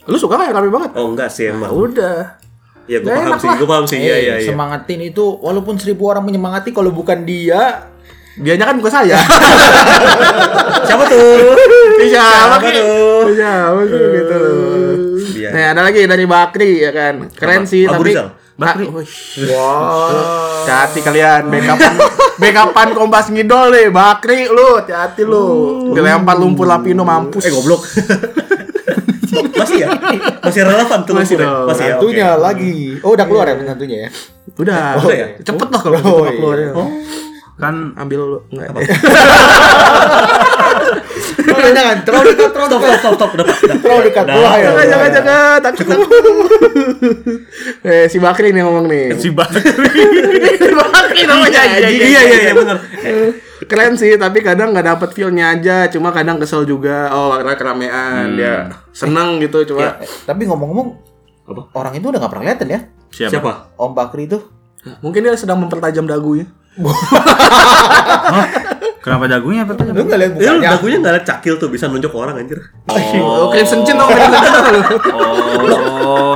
[0.06, 0.92] Lu suka kan yang rame banget?
[0.94, 1.70] Oh enggak sih emang.
[1.70, 2.38] Udah.
[2.86, 3.98] Ya gue paham sih, gue paham sih.
[3.98, 4.48] Iya Eh, iya iya.
[4.50, 7.90] Semangatin itu walaupun seribu orang menyemangati kalau bukan dia
[8.40, 9.20] Dianya kan bukan saya.
[10.88, 11.54] Siapa tuh?
[12.00, 13.28] Siapa apa tuh?
[13.28, 14.96] Bisa apa gitu loh.
[15.40, 15.50] Dia.
[15.50, 17.32] Nah, ada lagi dari Bakri ya kan.
[17.32, 18.28] Keren sih Abu tapi Rizal?
[18.60, 18.86] Bakri.
[19.48, 20.68] Wah.
[20.68, 21.94] Hati kalian backupan
[22.38, 25.46] backupan kompas ngidol nih Bakri lu hati-hati lu
[25.96, 27.82] dilempar lumpur lapino mampus Eh goblok.
[29.56, 29.88] Masih ya?
[30.44, 31.68] Masih relevan tuh Masih dong.
[31.72, 31.96] Masih ya.
[31.96, 32.44] Tentunya oke.
[32.44, 32.76] lagi.
[33.00, 34.10] Oh, udah keluar ya tentunya ya.
[34.60, 35.28] udah udah ya?
[35.40, 36.36] cepet lah kalau Oh, gitu iya.
[36.36, 36.70] keluarnya
[37.60, 38.68] Kan ambil lu enggak
[41.40, 43.00] Jangan, jangan, terlalu dekat, terlalu Stop dekat.
[43.00, 43.46] stop stop udah.
[43.80, 44.26] Terlalu dekat.
[44.30, 44.68] Wah, ya.
[44.70, 45.86] jangan jangan jangan takut
[47.82, 49.62] eh si Bakri nih ngomong nih si Bakri.
[50.80, 52.78] Bakri namanya Iya iya iya iya benar.
[53.62, 58.26] keren sih tapi kadang nggak dapet feelnya aja cuma kadang kesel juga oh karena keramaian
[58.32, 60.88] dia seneng gitu cuma Eh, Tapi ngomong-ngomong,
[61.46, 61.62] Apa?
[61.76, 62.80] orang itu udah gak pernah kelihatan ya?
[63.10, 63.32] Siapa?
[63.32, 63.52] Siapa?
[63.76, 64.40] Om Bakri itu.
[65.00, 66.48] mungkin dia sedang mempertajam dagunya
[69.00, 69.88] Kenapa dagunya apa tuh?
[69.88, 70.76] Lu gak lihat Ya lu mukanya?
[70.76, 72.60] dagunya nggak ada cakil tuh bisa nunjuk orang anjir.
[73.18, 76.36] oh Crimson Chin tau Crimson Chin lu Oh.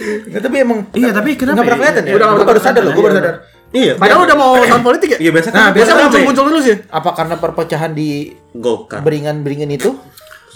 [0.00, 1.82] Nggak, tapi emang Iya, tapi kenapa nggak pernah ya?
[1.86, 2.12] kelihatan ya?
[2.16, 3.34] Udah Gue baru sadar loh, gue baru sadar.
[3.70, 3.92] Iya.
[3.94, 5.58] padahal udah mau tahun politik ya Iya biasa kan.
[5.60, 8.08] Nah, biasa muncul muncul dulu sih Apa karena perpecahan di
[8.50, 8.98] Golkar.
[9.00, 9.94] beringan-beringan itu?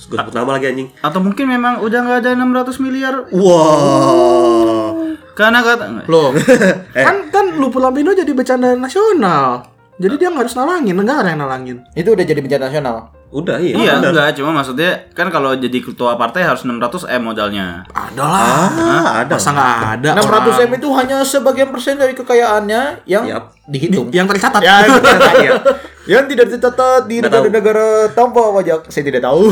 [0.05, 0.89] Gue sebut nama lagi anjing.
[0.99, 4.93] Atau mungkin memang udah nggak ada 600 miliar Wah.
[5.33, 6.31] karena kata loh
[7.07, 11.79] kan kan Lupu Lampino jadi bercanda nasional jadi dia nggak harus nalangin negara yang nalangin
[11.93, 12.97] Itu udah jadi bencana nasional.
[13.31, 13.75] Udah iya.
[13.75, 14.11] Iya, benar.
[14.11, 16.79] enggak, cuma maksudnya kan kalau jadi ketua partai harus 600
[17.11, 17.83] M modalnya.
[17.89, 19.35] ada lah Ah, ada.
[19.35, 23.51] masa nggak ada 600 M itu hanya sebagian persen dari kekayaannya yang Yap.
[23.67, 24.07] dihitung.
[24.11, 24.87] yang tercatat Ya,
[25.47, 25.53] ya.
[26.07, 28.87] yang tidak tercatat di negara-negara tanpa pajak.
[28.87, 29.43] Saya tidak tahu.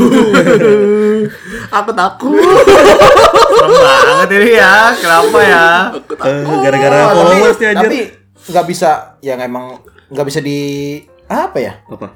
[1.73, 2.39] aku takut
[3.53, 3.73] Serem
[4.07, 4.75] banget ini ya.
[4.95, 5.67] Kenapa ya?
[6.23, 7.75] Eh, Gara-gara Oh, followers anjir.
[7.77, 7.99] tapi
[8.45, 9.79] nggak bisa yang emang
[10.09, 12.11] nggak bisa di apa ya Apa?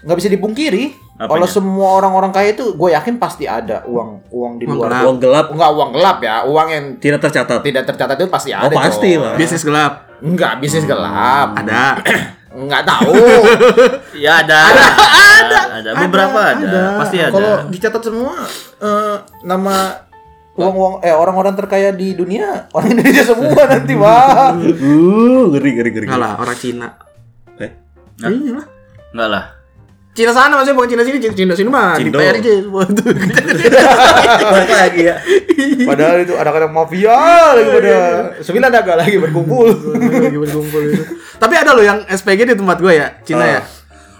[0.00, 0.84] nggak bisa dipungkiri
[1.14, 1.28] Apanya?
[1.34, 5.02] kalau semua orang-orang kaya itu gue yakin pasti ada uang uang di luar gelap.
[5.02, 7.58] Uang gelap nggak uang gelap ya uang yang tidak tercatat.
[7.60, 9.34] tidak tercatat itu pasti Oh ada pasti lah.
[9.34, 11.98] bisnis gelap nggak bisnis gelap ada
[12.58, 13.12] nggak tahu
[14.24, 14.60] Ya ada.
[15.38, 15.60] Ada.
[15.78, 15.90] Ada.
[16.00, 16.82] Beberapa ada.
[16.98, 17.30] Pasti ada.
[17.30, 18.34] kalau dicatat semua
[18.78, 19.94] eh, nama
[20.58, 26.06] uang-uang eh orang-orang terkaya di dunia orang Indonesia semua nanti wah Uh, ngeri ngeri ngeri.
[26.10, 26.88] Enggak lah orang Cina.
[27.62, 27.70] Eh,
[28.22, 28.30] Hah?
[28.30, 28.66] iya lah.
[29.14, 29.44] Enggak lah.
[30.18, 32.18] Cina sana maksudnya bukan Cina sini Cina, Cina sini mah di Cindo.
[32.18, 33.04] PRJ semua itu.
[34.74, 35.14] Lagi ya.
[35.86, 37.18] padahal itu anak-anak mafia
[37.54, 37.96] lagi pada
[38.42, 39.66] sembilan agak lagi berkumpul.
[40.26, 41.02] Lagi berkumpul itu.
[41.38, 43.60] Tapi ada loh yang SPG di tempat gue ya Cina ya.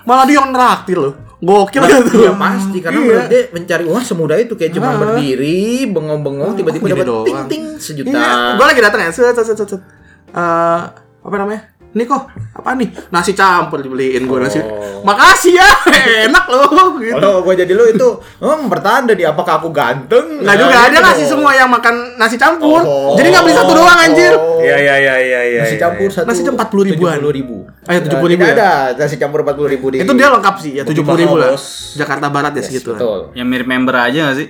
[0.06, 3.20] Malah dia yang neraktir loh gokil gitu Ya pasti karena Iya.
[3.30, 8.10] dia mencari uang semudah itu kayak cuma berdiri bengong-bengong tiba-tiba dapat ting ting sejuta.
[8.10, 9.80] Iya, gue lagi datang ya, set, set, set, set.
[10.28, 10.80] Eh,
[11.22, 11.62] apa namanya?
[11.98, 12.22] Ini kok
[12.54, 13.10] apa nih?
[13.10, 14.62] Nasi campur dibeliin gue nasi.
[15.02, 15.66] Makasih ya,
[16.30, 17.18] enak loh gitu.
[17.18, 18.08] Kalau gue jadi lu itu
[18.38, 20.46] hmm, bertanda di apakah aku ganteng?
[20.46, 21.32] Nggak juga, Nah, gitu ngasih dong.
[21.34, 22.86] semua yang makan nasi campur.
[22.86, 23.18] Oh.
[23.18, 24.30] Jadi nggak beli satu doang anjir.
[24.38, 24.62] Oh.
[24.62, 25.60] Iya iya iya iya iya.
[25.66, 25.82] Nasi iya.
[25.82, 26.26] campur satu.
[26.30, 27.18] Nasi campur 40 ribuan.
[27.18, 27.56] 70 ribu.
[27.82, 28.54] Ah, ya, 70 ribu Tidak ya?
[28.54, 29.96] ada nasi campur 40 ribu di.
[30.06, 31.58] Itu dia lengkap sih, ya 70 ribu lah.
[31.98, 33.34] Jakarta Barat ya segitu lah.
[33.34, 34.48] Yang mirip member aja gak sih?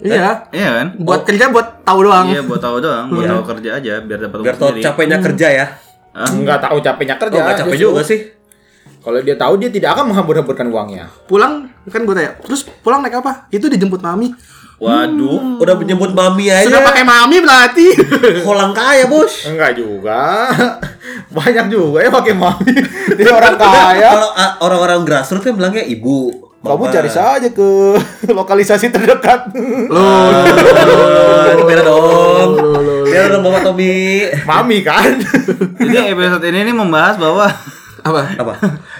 [0.00, 0.48] Iya.
[0.52, 0.86] Iya kan?
[1.00, 2.28] Buat kerja buat tahu doang.
[2.28, 4.80] Iya, buat tahu doang, buat tahu kerja aja biar dapat Biar sendiri.
[4.84, 5.66] capeknya kerja ya.
[6.16, 6.32] Hah?
[6.32, 7.36] Enggak tahu capeknya kerja.
[7.36, 7.86] Oh nggak capek justru.
[7.92, 8.20] juga sih.
[9.04, 11.04] Kalau dia tahu dia tidak akan menghambur-hamburkan uangnya.
[11.28, 13.46] Pulang kan gue tanya, terus pulang naik apa?
[13.52, 14.32] Itu dijemput mami.
[14.76, 15.56] Waduh.
[15.56, 16.68] Udah menyebut mami aja.
[16.68, 17.86] Sudah pakai mami berarti.
[18.46, 19.46] kolang kaya bos.
[19.48, 20.52] Enggak juga.
[21.36, 22.74] Banyak juga ya pakai mami.
[23.20, 24.10] Dia orang kaya.
[24.10, 26.48] Kalau ah, orang-orang grassroots kan bilangnya ibu.
[26.66, 26.98] Kamu bapak.
[26.98, 27.68] cari saja ke
[28.26, 29.54] lokalisasi terdekat.
[29.86, 32.50] Loh, Oh, itu beda dong.
[33.06, 34.26] Beda dong Bapak Tommy.
[34.42, 35.22] Mami kan.
[35.78, 37.46] Jadi episode ini nih membahas bahwa
[38.06, 38.22] apa?
[38.38, 38.54] Apa?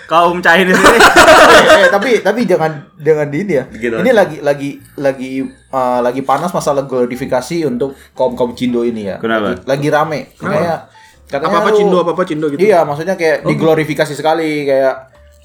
[0.07, 0.99] kaum Chinese ini
[1.83, 3.65] eh, tapi tapi jangan jangan di ini ya.
[3.71, 4.23] Gitu ini aja.
[4.23, 5.31] lagi lagi lagi
[5.75, 9.19] uh, lagi panas masalah glorifikasi untuk kaum kaum Cindo ini ya.
[9.19, 9.59] Kenapa?
[9.59, 10.21] Lagi, lagi rame.
[10.39, 10.79] Kayak
[11.27, 12.63] katanya Apa-apa cindo, apa-apa cindo gitu.
[12.63, 14.95] Iya, maksudnya kayak diglorifikasi sekali kayak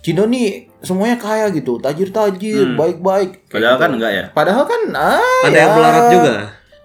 [0.02, 3.46] Cindo nih semuanya kaya gitu, tajir-tajir, baik-baik.
[3.46, 3.98] padahal Kayak kan gitu.
[4.02, 4.26] enggak ya.
[4.34, 5.62] Padahal kan ah, Ada ya.
[5.62, 6.32] yang melarat juga.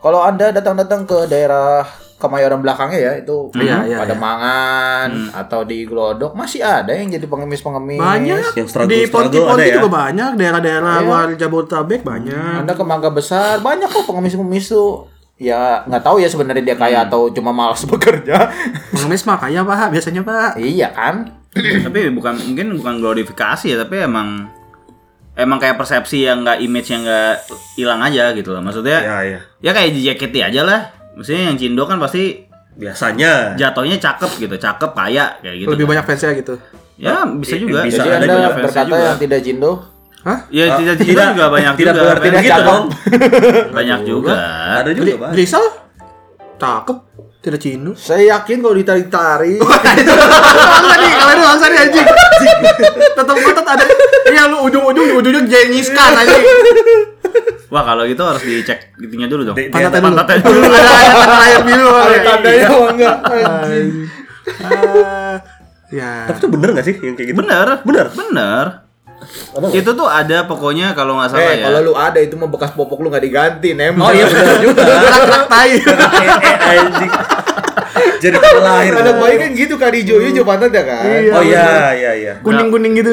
[0.07, 1.83] Kalau Anda datang-datang ke daerah
[2.17, 4.17] Kemayoran belakangnya ya itu Iya, iya, pada iya.
[4.17, 7.99] mangan atau di Glodok masih ada yang jadi pengemis-pengemis.
[7.99, 8.57] Banyak.
[8.57, 9.77] Yang struggle- di Ponti-Ponti ya?
[9.77, 11.05] juga banyak, daerah-daerah Iya.
[11.05, 12.63] luar Jabodetabek banyak.
[12.63, 15.05] Anda ke Mangga Besar banyak kok pengemis-pengemis tuh
[15.37, 17.09] ya nggak tahu ya sebenarnya dia kaya Hmm.
[17.11, 18.49] atau cuma malas bekerja.
[18.89, 20.57] Pengemis mah kaya pak biasanya pak.
[20.57, 21.37] iya kan?
[21.57, 24.49] tapi bukan mungkin bukan glorifikasi ya tapi emang
[25.37, 27.45] emang kayak persepsi yang nggak image yang nggak
[27.75, 29.39] hilang aja gitu loh maksudnya Ya ya.
[29.61, 30.81] ya kayak di JKT aja lah
[31.13, 32.45] maksudnya yang Cindo kan pasti
[32.75, 33.57] Biasanya.
[33.57, 35.91] jatuhnya cakep gitu cakep kaya kayak gitu Lebih kan.
[35.93, 36.55] banyak fansnya gitu.
[36.97, 39.05] ya bisa juga bisa Jadi ada anda juga fansnya berkata juga.
[39.07, 39.73] yang tidak jindo.
[40.21, 40.39] Hah?
[40.51, 42.67] ya tidak tidak- tidak juga banyak tidak juga begitu cakep.
[42.67, 42.85] dong.
[43.73, 44.35] banyak juga
[44.77, 45.31] Ada juga, Pak.
[45.33, 45.65] Grisel?
[46.57, 46.99] Cakep.
[47.47, 47.95] Tidak Cino.
[47.95, 49.63] Saya yakin kalau ditarik-tarik.
[49.63, 52.07] bangsa nih, kalian tuh bangsa nih anjing.
[53.15, 53.85] Tetap tetap ada.
[54.27, 56.43] Iya lu ujung-ujung ujungnya Jengis Khan anjing.
[57.67, 60.17] wah kalau gitu harus dicek gitunya dulu dong Pantatnya dulu.
[60.19, 61.89] Pantatnya Dulu ada ada tanda lahir biru.
[61.95, 63.17] Ada tandanya enggak?
[64.47, 65.37] Ah,
[65.91, 66.27] Ya.
[66.27, 67.39] Tapi itu bener gak sih yang kayak gitu?
[67.39, 68.07] bener Bener?
[68.11, 68.86] bener
[69.73, 72.71] itu tuh ada pokoknya kalau nggak salah Eh, ya kalau lu ada itu mah bekas
[72.71, 74.01] popok lu nggak diganti, nempel.
[74.01, 74.83] Oh iya bener juga.
[74.83, 75.73] Kerak tai.
[75.73, 77.11] Eh, eh, anjing.
[78.19, 78.93] Jadi lahir.
[78.95, 81.05] Anak bayi kan gitu kan hijau hijau pantatnya kan.
[81.05, 81.33] Iya.
[81.33, 82.33] Oh iya iya iya.
[82.41, 83.13] Kuning-kuning gitu.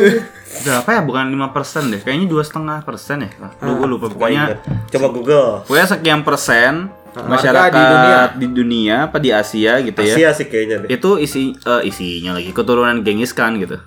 [0.53, 4.61] berapa ya bukan lima persen deh kayaknya dua setengah persen ya lu gue lupa Pokoknya.
[4.87, 5.49] Coba Google.
[5.65, 8.19] pokoknya sekian persen Warga masyarakat di dunia.
[8.31, 10.89] di dunia apa di Asia gitu ya Asia sih kayaknya deh.
[10.91, 13.81] itu isi eh, isinya lagi keturunan Genghis Khan gitu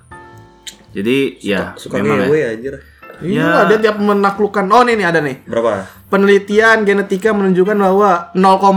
[0.97, 2.49] jadi ya Suka memang ngewe ya.
[2.51, 2.73] anjir.
[3.17, 4.69] Iya, dia tiap menaklukkan.
[4.69, 5.41] Oh, nih ada nih.
[5.43, 5.89] Berapa?
[6.07, 8.69] Penelitian genetika menunjukkan bahwa 0,5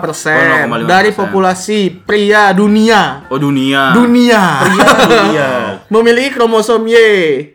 [0.00, 0.88] persen Oh, 0,5%.
[0.88, 4.42] dari populasi pria dunia oh dunia dunia
[5.28, 5.50] Iya.
[5.94, 6.96] memiliki kromosom Y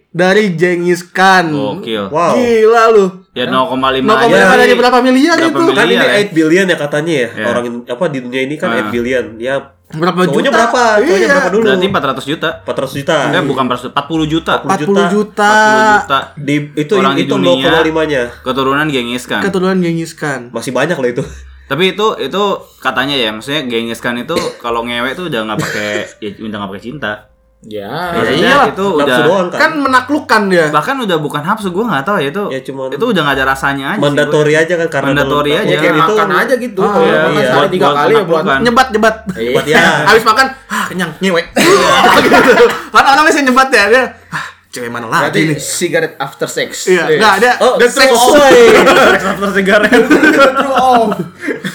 [0.08, 1.50] dari Genghis Khan.
[1.50, 2.34] gokil Wow.
[2.34, 3.06] Gila lu.
[3.34, 5.62] ya 0,5 0,5 aja dari berapa miliar Berapa itu?
[5.64, 5.76] miliar?
[5.76, 6.22] Kan ini ya.
[6.24, 7.30] 8 billion ya katanya ya.
[7.34, 7.46] Iya.
[7.46, 8.78] Orang apa di dunia ini kan Ah.
[8.80, 9.26] 8 billion.
[9.38, 9.56] Ya
[9.88, 10.58] Berapa cowoknya juta?
[10.60, 10.84] berapa?
[11.00, 11.30] Cowoknya Iya.
[11.32, 11.64] berapa dulu?
[11.64, 13.16] berarti 400 juta 400 juta.
[13.32, 15.48] eh bukan 400 40 juta 40 juta.
[15.48, 17.72] 40 juta Di itu Orang di itu dunia.
[17.74, 18.24] 0,5-nya.
[18.42, 20.52] keturunan Genghis Khan Keturunan Genghis Khan.
[20.52, 21.24] Masih banyak loh itu.
[21.68, 22.44] Tapi itu itu
[22.80, 26.72] katanya ya, maksudnya Genghis Khan itu kalau ngewe tuh udah nggak pakai ya udah nggak
[26.72, 27.12] pakai cinta.
[27.60, 28.14] Ya.
[28.14, 28.68] Maksudnya iyalah.
[28.70, 29.60] itu udah doang kan.
[29.60, 30.70] Kan menaklukkan dia.
[30.70, 32.44] bahkan udah bukan hapsu gue nggak tahu ya itu.
[32.48, 33.98] Ya, cuman- itu udah nggak ada rasanya aja.
[33.98, 34.62] sih Mandatory gua.
[34.62, 35.66] aja kan karena Mandatory aja.
[35.66, 36.80] Ya, Kayak itu makan aja gitu.
[36.80, 37.48] Kalau iya, makan iya.
[37.50, 38.60] sekali tiga Buat- kali buat ya buat.
[38.62, 39.16] Nyebat nyebat.
[39.34, 39.52] Iya.
[39.52, 39.80] buat ya.
[40.06, 41.42] Habis makan, ah kenyang, nyewe.
[41.44, 42.66] gitu.
[42.94, 45.58] Kan orang biasanya nyebat ya, dia ah cewek mana lagi Berarti nih?
[45.58, 46.70] cigarette after sex.
[46.86, 47.52] Iya, enggak ada.
[47.60, 48.14] Oh, the sex.
[48.14, 50.06] After cigarette.
[50.06, 50.54] Beneran.
[50.54, 51.67] Ya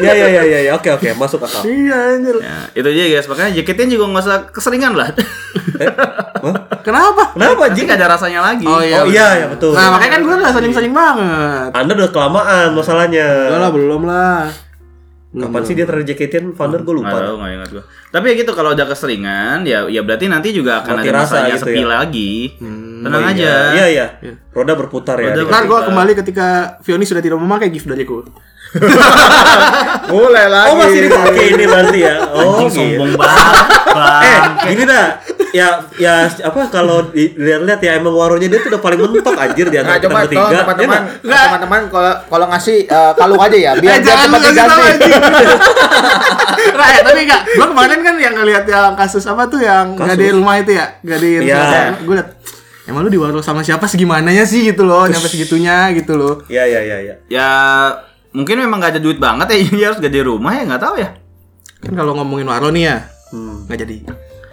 [0.00, 0.72] ya ya ya ya.
[0.72, 1.62] Oke oke, masuk akal.
[1.62, 2.36] Iya anjir.
[2.38, 5.08] ya, itu aja guys, makanya jaketnya juga nggak usah keseringan lah.
[6.80, 7.22] Kenapa?
[7.34, 7.86] Kenapa Nanti Jing?
[7.86, 8.64] nggak ada rasanya lagi.
[8.64, 9.02] Oh iya.
[9.02, 9.72] Oh iya ya betul.
[9.72, 11.70] Nah, makanya kan gue udah saling-saling banget.
[11.72, 13.26] Anda udah kelamaan masalahnya.
[13.46, 14.42] Enggak lah, belum lah.
[15.28, 17.18] Kapan sih dia terakhir jaketin founder gue Nggak lupa.
[17.20, 17.82] tahu, nggak ingat gue.
[18.08, 21.28] Tapi ya gitu kalau udah keseringan ya ya berarti nanti juga akan Mati ada rasa
[21.36, 21.86] masanya gitu sepi ya.
[21.86, 22.32] lagi.
[22.98, 23.52] Tenang Oh, aja.
[23.70, 24.06] Iya iya.
[24.50, 25.30] Roda berputar ya.
[25.30, 26.46] Roda Di- Ntar gue kembali ketika
[26.80, 28.24] Vioni sudah tidak memakai gift dariku.
[30.10, 30.68] Mulai lagi.
[30.68, 32.14] Oh masih dipakai ini berarti ya.
[32.28, 32.76] Oh Anjing gitu.
[32.94, 33.66] sombong banget.
[34.22, 35.06] Eh, gini dah.
[35.48, 39.76] Ya ya apa kalau dilihat-lihat ya emang waronya dia tuh udah paling mentok anjir di
[39.78, 40.58] Nah, coba tolong bertiga.
[40.60, 44.44] teman-teman, Ya teman-teman kalau kalau ngasih eh, kalung aja ya, biar Eh, jangan cepat lu
[44.44, 44.90] kasih tahu, diganti.
[45.08, 45.12] anjing.
[46.78, 47.42] Nah, eh, tapi enggak.
[47.48, 50.08] Gue kemarin kan yang ngeliat yang kasus apa tuh yang Kasus?
[50.10, 51.96] gade rumah itu ya, gade Iya.
[51.98, 52.28] Gue liat
[52.84, 56.40] Emang lu di warung sama siapa segimananya sih gitu loh, nyampe segitunya gitu loh.
[56.46, 57.14] Iya iya iya iya.
[57.28, 57.48] Ya
[58.32, 61.10] mungkin memang gak ada duit banget ya jadi harus gede rumah ya nggak tahu ya.
[61.78, 62.96] Kan kalau ngomongin waro nih ya,
[63.30, 63.64] Hmm.
[63.70, 63.96] nggak jadi.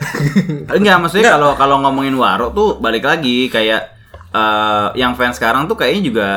[0.77, 3.89] Enggak, maksudnya kalau kalau ngomongin waro tuh balik lagi kayak
[4.29, 6.27] eh, yang fans sekarang tuh kayaknya juga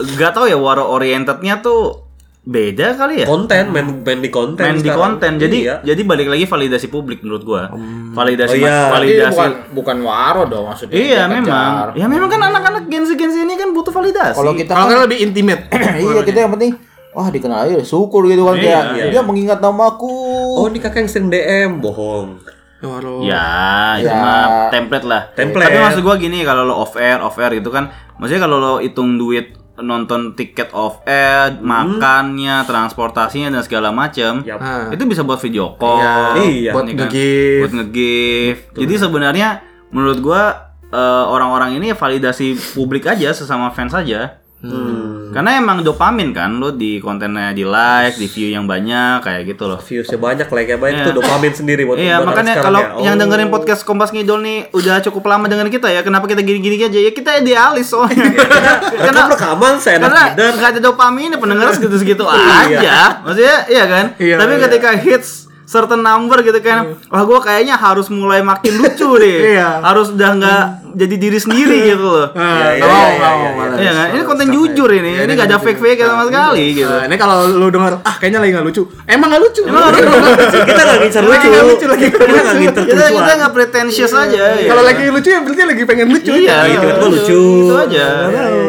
[0.00, 2.01] nggak tahu ya waro orientednya tuh
[2.42, 3.26] beda kali ya.
[3.26, 4.66] Konten main main di konten.
[4.66, 5.38] main di konten.
[5.38, 5.76] Jadi Iya.
[5.84, 7.70] jadi balik lagi validasi publik menurut gua.
[8.12, 8.90] Validasi Oh, iya.
[8.90, 9.30] Validasi.
[9.32, 10.90] bukan bukan waro dong maksudnya.
[10.92, 11.46] Iya Dia memang.
[11.46, 11.88] kejar.
[11.94, 14.34] Ya memang kan anak-anak Gen Z Gen Z ini kan butuh validasi.
[14.34, 15.62] Kalau kita Kalau kan, kan lebih intimate.
[16.02, 16.72] iya kita yang penting
[17.12, 19.04] wah dikenal aja syukur gitu kan Iya, kayak iya.
[19.08, 20.10] dia mengingat namaku.
[20.56, 22.42] Oh, ini kakak yang sering DM, bohong.
[22.82, 23.22] Waro.
[23.22, 23.46] Ya,
[23.94, 24.18] itu Ya.
[24.18, 25.30] mah template lah.
[25.30, 25.70] Template.
[25.70, 27.86] Tapi maksud gua gini, kalau lo off air, off air gitu kan,
[28.18, 34.40] maksudnya kalau lo hitung duit nonton tiket off air, makannya, transportasinya dan segala macam.
[34.56, 34.88] Ah.
[34.88, 36.00] itu bisa buat video call,
[36.38, 36.72] Iya.
[36.72, 37.60] Buat ini kan, nge-gift.
[37.60, 38.62] buat nge-gift.
[38.78, 39.48] Jadi sebenarnya
[39.90, 40.42] menurut gua
[40.88, 44.40] eh, orang-orang ini validasi publik aja sesama fans aja.
[44.62, 45.21] Hmm.
[45.32, 49.64] Karena emang dopamin kan lo di kontennya di like, di view yang banyak kayak gitu
[49.64, 49.80] loh.
[49.80, 51.04] Viewsnya banyak, like-nya banyak Iya.
[51.04, 52.88] itu dopamin sendiri buat Iya, makanya kalau ya.
[53.02, 53.20] yang Oh.
[53.20, 56.94] dengerin podcast Kompas Ngidol nih udah cukup lama dengan kita ya, kenapa kita gini-gini aja?
[56.94, 58.28] Ya kita idealis soalnya.
[59.02, 60.52] Karena rekaman saya karena tidur.
[60.54, 62.78] nggak ada dopamin, pendengar segitu-segitu Iya.
[62.78, 62.96] aja.
[63.22, 64.04] Maksudnya, iya kan?
[64.16, 64.62] Iya, Tapi iya.
[64.68, 65.30] ketika hits
[65.64, 69.38] certain number gitu kan, wah gue kayaknya harus mulai makin lucu deh.
[69.56, 69.80] Iya.
[69.80, 72.28] Harus udah nggak jadi diri sendiri gitu loh.
[72.32, 73.50] Nah, iya, nggak mau, iya, iya, iya.
[73.52, 73.76] malah.
[73.76, 74.06] Iya kan?
[74.12, 75.10] Ini konten jujur ini.
[75.16, 76.92] Iya, Ini gak ada fake-fake sama sekali gitu.
[76.92, 78.82] Nah, ini kalau lu denger ah kayaknya lagi nggak lucu.
[79.04, 79.62] Emang nggak lucu.
[79.64, 80.58] Emang lucu.
[80.70, 81.46] kita nggak ngincar lucu.
[81.48, 82.06] nggak lucu lagi.
[82.08, 84.42] Kita nggak ngincer Kita kita nggak pretentious aja.
[84.58, 84.68] ya.
[84.68, 86.32] Kalau lagi lucu ya berarti lagi pengen lucu.
[86.32, 87.42] Iya, Iya, tiba-tiba lucu.
[87.66, 88.06] Itu aja.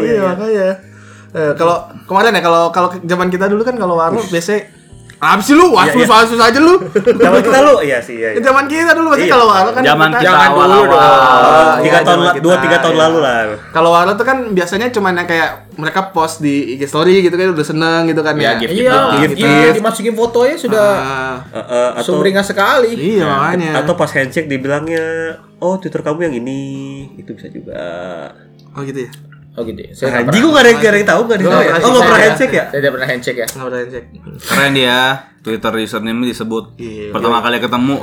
[0.03, 0.69] Iya makanya.
[1.33, 4.69] Eh, kalau kemarin ya kalau kalau zaman kita dulu kan kalau waro biasanya
[5.25, 5.65] apa sih lu?
[5.69, 6.13] Wasus Iya, iya.
[6.13, 6.75] wasus aja lu.
[6.93, 8.29] Zaman kita lu, iya sih, iya.
[8.29, 8.41] iya.
[8.41, 9.31] Zaman kita dulu pasti Iya.
[9.31, 10.83] kalau waro kan Zaman kita Jangan dulu awal-awal.
[10.85, 10.99] dong.
[10.99, 13.01] Ah, tiga Iya, tahun zaman la- kita, dua tiga tahun iya.
[13.01, 13.37] lalu lah.
[13.69, 17.49] Kalau waro tuh kan biasanya cuman yang kayak mereka post di IG story gitu kan
[17.49, 18.53] udah seneng gitu kan Iya, ya.
[18.59, 19.75] gift Iya, gift, iya, gift.
[19.75, 22.91] dimasukin fotonya sudah Ah, Eh, eh, atau sumringah sekali.
[22.93, 23.71] iya makanya.
[23.79, 25.05] atau pas handshake dibilangnya,
[25.57, 26.61] oh Twitter kamu yang ini,
[27.15, 27.81] itu bisa juga.
[28.71, 29.11] oh gitu ya.
[29.53, 29.81] Oh gitu.
[29.85, 29.91] ya.
[29.93, 32.03] Saya nggak Anjing gua gak ada gak ada yang tahu gak ada nggak Oh nggak
[32.09, 32.65] pernah handshake ya?
[32.65, 33.47] Saya tidak pernah handshake ya.
[33.53, 34.05] Nggak udah cek.
[34.49, 34.99] Keren dia.
[35.43, 36.65] Twitter username disebut.
[36.79, 37.97] Iya, Pertama kali ketemu.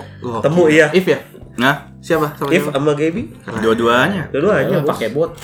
[0.45, 0.87] Temu iya.
[0.93, 1.19] If ya?
[1.57, 2.37] Nah, Siapa?
[2.37, 3.23] Sama If sama Gaby,
[3.61, 4.29] dua-duanya.
[4.33, 4.81] dua-duanya.
[4.85, 5.35] Pakai bot.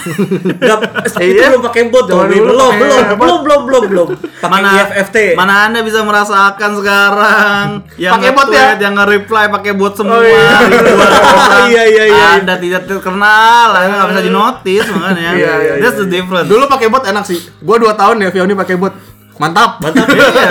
[1.20, 1.48] Itu Iya.
[1.50, 2.16] belum pakai bot tuh.
[2.16, 4.08] Belum, belum, belum, belum, belum, belum, belum.
[4.38, 5.16] Pakai Mana IFFT.
[5.34, 7.64] Mana Anda bisa merasakan sekarang
[8.02, 8.76] yang Pakai bot ya?
[8.76, 10.16] yang nge-reply pakai bot semua.
[10.16, 10.64] Oh, iya.
[10.64, 11.66] ribuan orang.
[11.66, 12.26] Iya, iya, iya.
[12.38, 15.30] Anda tidak terkenal, Anda nggak bisa dinotis makanya.
[15.34, 16.46] Iya, iya, That's the difference.
[16.46, 17.38] Dulu pakai bot enak sih.
[17.60, 18.94] Gua 2 tahun ya Vioni pakai bot.
[19.36, 19.80] Mantap.
[19.80, 20.28] Mantap Iya.
[20.28, 20.48] ya.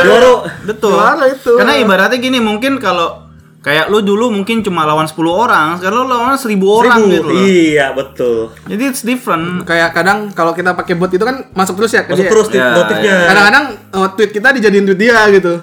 [0.65, 0.97] Betul.
[1.29, 1.53] Itu.
[1.55, 3.28] Karena ibaratnya gini, mungkin kalau
[3.59, 7.11] kayak lu dulu mungkin cuma lawan 10 orang, sekarang lu lawan 1000 orang Seribu.
[7.11, 7.43] gitu loh.
[7.43, 8.37] Iya, betul.
[8.65, 9.63] Jadi it's different.
[9.63, 12.31] Kayak kadang kalau kita pakai bot itu kan masuk terus ya ke Masuk dia.
[12.31, 13.15] terus Iya, notifnya.
[13.25, 15.53] Kadang-kadang eh, tweet kita dijadiin tweet dia gitu.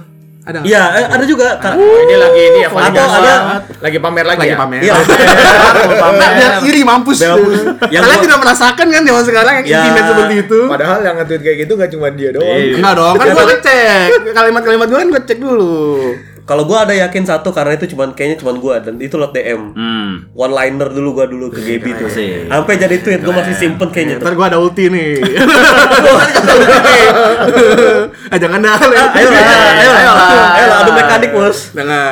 [0.46, 0.62] Ada?
[0.62, 1.58] Iya, eh, ada juga.
[1.58, 1.74] Kak.
[1.74, 3.34] Oh, ini lagi ini ya Atau ada
[3.82, 4.56] lagi pamer lagi, Lagi ya.
[4.56, 4.78] pamer.
[4.78, 4.94] Iya.
[6.06, 7.18] Nah, biar iri mampus.
[7.18, 7.60] Biar mampus.
[7.88, 9.78] Yang Kalian gua- tidak merasakan kan zaman sekarang yang Ya.
[9.82, 10.58] intimate seperti itu?
[10.68, 12.46] Padahal yang nge-tweet kayak gitu gak cuma dia doang.
[12.46, 12.74] Iya.
[12.76, 14.06] Enggak dong, kan gua ngecek.
[14.30, 15.74] Kalimat-kalimat gua kan gua cek dulu.
[16.46, 19.74] Kalau gua ada yakin satu karena itu cuman kayaknya cuman gua dan itu lot DM.
[19.74, 20.30] Hmm.
[20.30, 22.06] One liner dulu gua dulu ke Gaby tuh.
[22.06, 22.46] Asik.
[22.46, 24.24] Sampai jadi tweet gua masih simpen kayaknya tuh.
[24.24, 25.26] Ntar gua ada ulti nih.
[28.26, 28.74] ah, jangan dah.
[28.76, 31.58] Ayo lah, ayo lah, ayo lah, ayo lah, adu mekanik bos.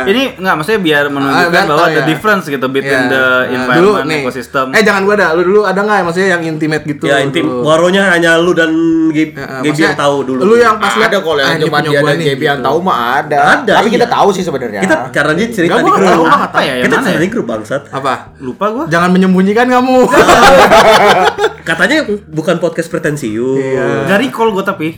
[0.04, 2.04] Ini enggak maksudnya biar menunjukkan Ah, bahwa tahu ada ya.
[2.04, 3.12] difference gitu between Iya.
[3.12, 4.20] the Nah, environment nih.
[4.22, 4.66] ecosystem.
[4.72, 5.28] Eh jangan gua dah.
[5.32, 7.04] Lu dulu ada nggak maksudnya yang intimate gitu?
[7.04, 8.70] Ya intim, waronya hanya lu dan
[9.14, 9.38] Gaby,
[9.76, 10.40] yang tahu dulu.
[10.42, 12.58] Lu yang pas lihat ada kalau yang ah, cuma punya dia dan nih, Gaby yang
[12.58, 12.66] gitu.
[12.66, 13.38] tahu mah ada.
[13.60, 14.14] Ada, Tapi kita iya.
[14.24, 14.80] Tahu sih sebenarnya.
[14.80, 16.00] kita caranya cerita Enggak, di grup.
[16.00, 16.72] nggak tahu, nggak Apa ya?
[16.72, 17.20] Yang Kita mana cerita ya?
[17.20, 17.82] di grup bangsat.
[17.90, 18.14] Apa?
[18.38, 18.84] Lupa gua.
[18.88, 19.98] Jangan menyembunyikan kamu.
[21.68, 23.56] Katanya bukan podcast pretensius.
[23.56, 24.04] Iya.
[24.06, 24.88] Gak recall gua tapi.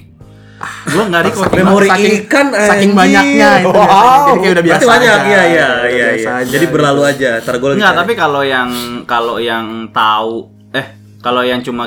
[0.89, 1.47] Gua nggak recall.
[1.53, 2.93] Memori Saking- ikan saking anjing.
[2.95, 3.71] banyaknya itu.
[3.71, 3.85] Wow.
[4.27, 4.79] Jadi kayak udah biasa.
[4.79, 5.27] Berarti banyak, aja.
[5.27, 6.09] iya iya iya.
[6.17, 6.35] iya.
[6.43, 7.11] Jadi berlalu gitu.
[7.13, 7.31] aja.
[7.39, 8.01] Ntar gue lagi Enggak, cari.
[8.01, 8.71] tapi kalau yang
[9.05, 10.35] kalau yang tahu
[10.73, 10.87] eh
[11.21, 11.85] kalau yang cuma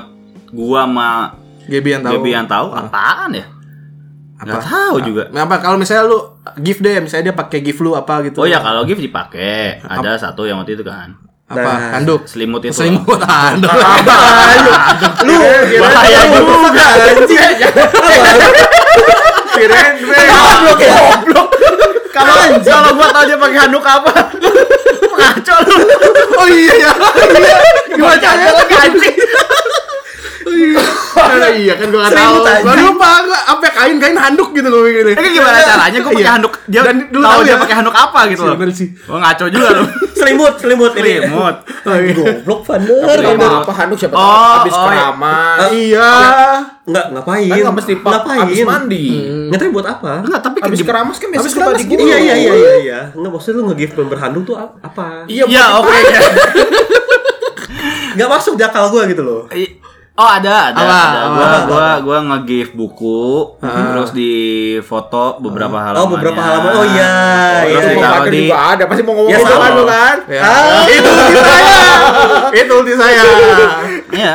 [0.49, 1.09] gua sama
[1.65, 2.13] Gaby yang tahu.
[2.15, 3.45] Gaby yang tahu apaan ya?
[4.39, 5.23] Nggak tahu juga.
[5.29, 8.41] Nah, apa kalau misalnya lu gift deh, misalnya dia pakai gift lu apa gitu.
[8.41, 9.83] Oh ya kalau gift dipakai.
[9.85, 11.13] Ada satu yang waktu itu kan.
[11.49, 11.61] apa?
[11.65, 11.97] Nah.
[11.97, 12.29] Handuk.
[12.29, 12.73] Selimut itu.
[12.77, 13.73] Selimut handuk.
[15.25, 15.35] lu
[15.81, 17.41] Bahaya juga anjing.
[19.57, 21.47] Kirain Goblok goblok.
[22.09, 24.11] Kalau kalau gua dia pakai handuk apa?
[25.19, 25.77] Ngaco lu.
[26.39, 26.91] Oh iya ya.
[26.95, 27.55] Iya.
[27.97, 29.15] Gimana caranya lagi anjing?
[30.49, 31.49] Oh iya.
[31.51, 32.21] Iya kan gua nggak tahu.
[32.31, 32.65] Selimut anjing.
[32.65, 33.09] Gua lupa
[33.45, 35.15] apa kain kain handuk gitu gua mikirnya.
[35.15, 36.31] Ini gimana caranya gua pakai Iya.
[36.31, 36.53] handuk?
[36.65, 37.57] Dia Dan dulu tahu tahu dia ya.
[37.59, 38.55] pakai handuk apa gitu loh.
[38.55, 39.83] Gua ngaco juga lu.
[40.19, 41.13] selimut, selimut ini.
[41.19, 41.55] Selimut.
[41.79, 42.13] Oh, iya.
[42.13, 43.37] Goblok Tapi Vander.
[43.39, 44.85] nggak apa handuk siapa Oh, habis oh, iya.
[44.85, 45.59] keramas.
[45.71, 46.09] Iya.
[46.85, 47.47] Enggak, ngapain?
[47.47, 48.39] Kan nggak mesti pak ngapain?
[48.41, 49.03] habis mandi.
[49.47, 50.11] Nggak tahu buat apa?
[50.21, 52.01] Enggak, tapi Habis keramas kan biasa Habis suka keramas digitu.
[52.01, 52.99] Iya iya iya iya iya.
[53.11, 55.23] Enggak maksudnya lu nge-gift member handuk tuh ap- apa?
[55.25, 55.97] Iya, Iya, oke.
[58.11, 59.41] Enggak masuk di akal gua gitu loh.
[59.51, 59.77] I-
[60.19, 60.99] Oh ada ada Apa?
[60.99, 61.31] ada Apa?
[61.31, 64.31] gua gua gua nge-give buku terus di
[64.81, 66.71] foto beberapa halaman Oh, beberapa halaman.
[66.75, 67.15] Oh iya.
[67.63, 67.95] terus Itu iya.
[67.95, 69.55] ditaruh pakai di juga ada, pasti mau ngomong Ya, sama.
[69.57, 70.17] kan lu kan.
[70.27, 70.41] Ya.
[70.43, 71.83] Ah, Itu ulti saya.
[72.59, 73.21] Itu ulti saya.
[74.11, 74.31] iya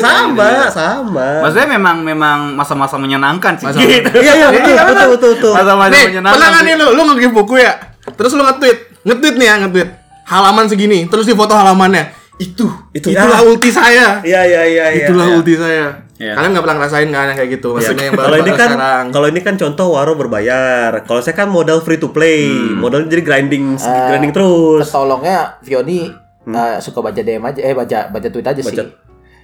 [0.00, 1.28] sama, sama.
[1.44, 4.10] maksudnya memang memang masa-masa menyenangkan sih Masa- gitu.
[4.18, 5.52] Iya iya betul betul betul betul.
[5.54, 6.66] masa-masa Nih, menyenangkan pernah nggak sih.
[6.66, 7.72] nih lu, lu nge-give buku ya?
[8.10, 9.88] Terus lu nge-tweet, nge-tweet nih ya, nge-tweet.
[10.24, 12.17] Halaman segini, terus di foto halamannya.
[12.38, 13.44] Itu, Itu itulah ya.
[13.44, 14.06] ulti saya.
[14.22, 15.04] Iya iya iya iya.
[15.04, 15.34] Itulah iya.
[15.34, 15.86] ulti saya.
[16.14, 16.32] Iya.
[16.34, 17.68] Kalian nggak pernah ngerasain kan yang kayak gitu?
[17.72, 19.04] Maksudnya yang Kalau ini baru kan sekarang.
[19.08, 20.90] kalau ini kan contoh waro berbayar.
[21.02, 22.46] Kalau saya kan modal free to play.
[22.74, 24.08] Modalnya jadi grinding Ah.
[24.08, 24.86] grinding terus.
[24.86, 26.10] Tolongnya Vioni
[26.44, 28.70] eh, suka baca DM aja, eh baca baca tweet aja sih.
[28.72, 28.90] Baca-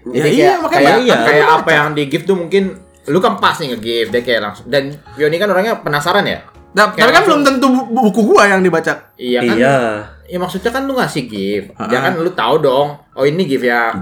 [0.05, 1.17] Jadi Ya, kayak, iya, makanya kayak, iya.
[1.19, 4.67] kayak apa yang di gift tuh mungkin lu kan pas nih nge-gift dia kayak langsung
[4.67, 6.45] dan Vioni kan orangnya penasaran ya.
[6.73, 9.15] Nah, tapi kan belum tentu bu- buku gua yang dibaca.
[9.15, 9.57] Iya kan?
[9.57, 9.77] Iya.
[10.25, 11.67] Ya maksudnya kan lu ngasih gift.
[11.89, 12.97] Dia kan lu tahu dong.
[13.13, 13.93] Oh ini gift ya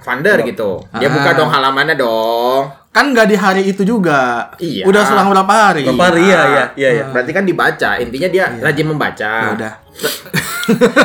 [0.00, 0.80] Vander gitu.
[0.96, 1.12] Dia Ah.
[1.12, 2.70] buka dong halamannya dong.
[2.94, 4.48] Kan nggak di hari itu juga.
[4.56, 4.88] Iya.
[4.88, 5.84] Udah selang berapa hari?
[5.84, 7.04] Berapa hari ya ya iya iya.
[7.12, 7.90] Berarti kan dibaca.
[8.00, 9.32] Intinya dia rajin membaca.
[9.42, 9.72] Ya udah.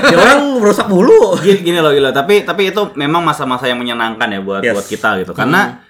[0.07, 1.36] Ya orang merusak mulu.
[1.43, 2.13] gini, gini loh, loh.
[2.13, 4.74] Tapi tapi itu memang masa-masa yang menyenangkan ya buat Yes.
[4.78, 5.34] buat kita gitu.
[5.36, 5.82] Karena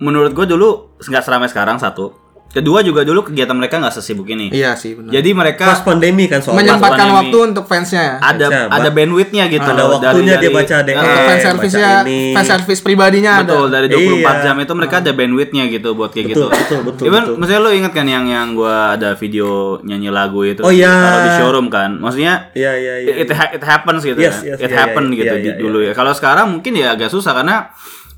[0.00, 2.21] menurut gue dulu nggak seramai sekarang satu.
[2.52, 4.52] Kedua juga dulu kegiatan mereka nggak sesibuk ini.
[4.52, 5.08] Iya sih benar.
[5.08, 6.60] Jadi Pas mereka pandemi kan soalnya.
[6.62, 7.16] Menyempatkan pandemi.
[7.18, 8.20] waktu untuk fansnya.
[8.20, 8.68] ada Siapa?
[8.70, 9.64] ada bandwidthnya gitu.
[9.64, 10.92] Ada loh, waktunya dia baca DM.
[10.92, 12.20] Nah, Untuk Eh, fan service-nya, baca ini.
[12.30, 13.74] fan service pribadinya Betul, ada.
[13.74, 14.44] dari 24 Iya.
[14.44, 16.52] jam itu mereka ada bandwidthnya gitu buat kayak Betul, gitu.
[16.52, 17.34] betul, betul, Even, betul.
[17.40, 19.48] maksudnya lo inget kan yang yang gua ada video
[19.80, 20.92] nyanyi lagu itu Oh, iya.
[20.92, 21.96] taruh di showroom kan.
[21.96, 23.14] Maksudnya Iya iya iya.
[23.16, 24.52] it, ha- it happens gitu Yes, ya.
[24.52, 25.92] yes, it iya, happen iya, gitu iya, di- iya, dulu ya.
[25.92, 27.72] Kalau sekarang mungkin ya agak susah karena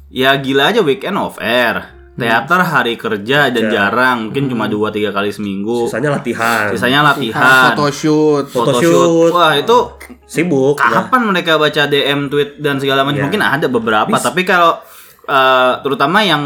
[0.09, 2.03] ya gila aja weekend off air.
[2.15, 3.91] Teater hari kerja dan Kerja.
[3.91, 5.85] jarang, mungkin cuma 2 3 kali seminggu.
[5.85, 6.71] Sisanya latihan.
[6.71, 7.75] Sisanya Ah, latihan.
[7.75, 8.45] photoshoot.
[8.47, 9.31] Photoshoot.
[9.31, 9.79] Wah, itu
[10.25, 10.79] Sibuk.
[10.79, 13.25] Nah, kapan mereka baca DM tweet dan segala macam Iya.
[13.27, 14.79] mungkin ada beberapa tapi kalau
[15.25, 16.43] eh, terutama yang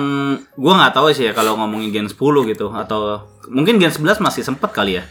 [0.55, 2.16] gua nggak tahu sih ya kalau ngomongin Gen 10
[2.47, 5.05] gitu atau mungkin Gen 11 masih sempet kali ya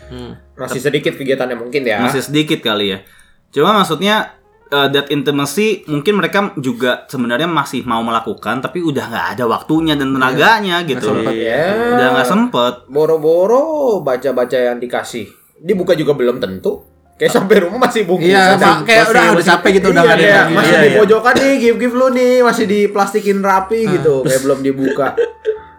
[0.55, 1.99] Masih sedikit kegiatannya mungkin ya.
[1.99, 3.03] masih sedikit kali ya
[3.49, 9.27] cuma maksudnya eh, that intimacy mungkin mereka juga sebenarnya masih mau melakukan tapi udah nggak
[9.33, 11.71] ada waktunya dan tenaganya gitu Ya.
[11.93, 13.65] udah nggak sempet Boro-boro
[13.99, 15.27] baca-baca yang dikasih.
[15.57, 16.85] Dibuka juga belum tentu.
[17.15, 18.29] Kayak sampai rumah masih bungkusan.
[18.29, 20.41] Iya, Pak, kayak masih- udah udah masih- capek gitu udah iya, nggak ada iya.
[20.47, 20.97] masih Iya, di iya.
[20.97, 25.07] pojokan nih, give give lu nih, masih diplastikin rapi gitu, kayak belum dibuka.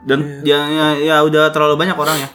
[0.02, 2.28] dan ya, ya ya udah terlalu banyak orang ya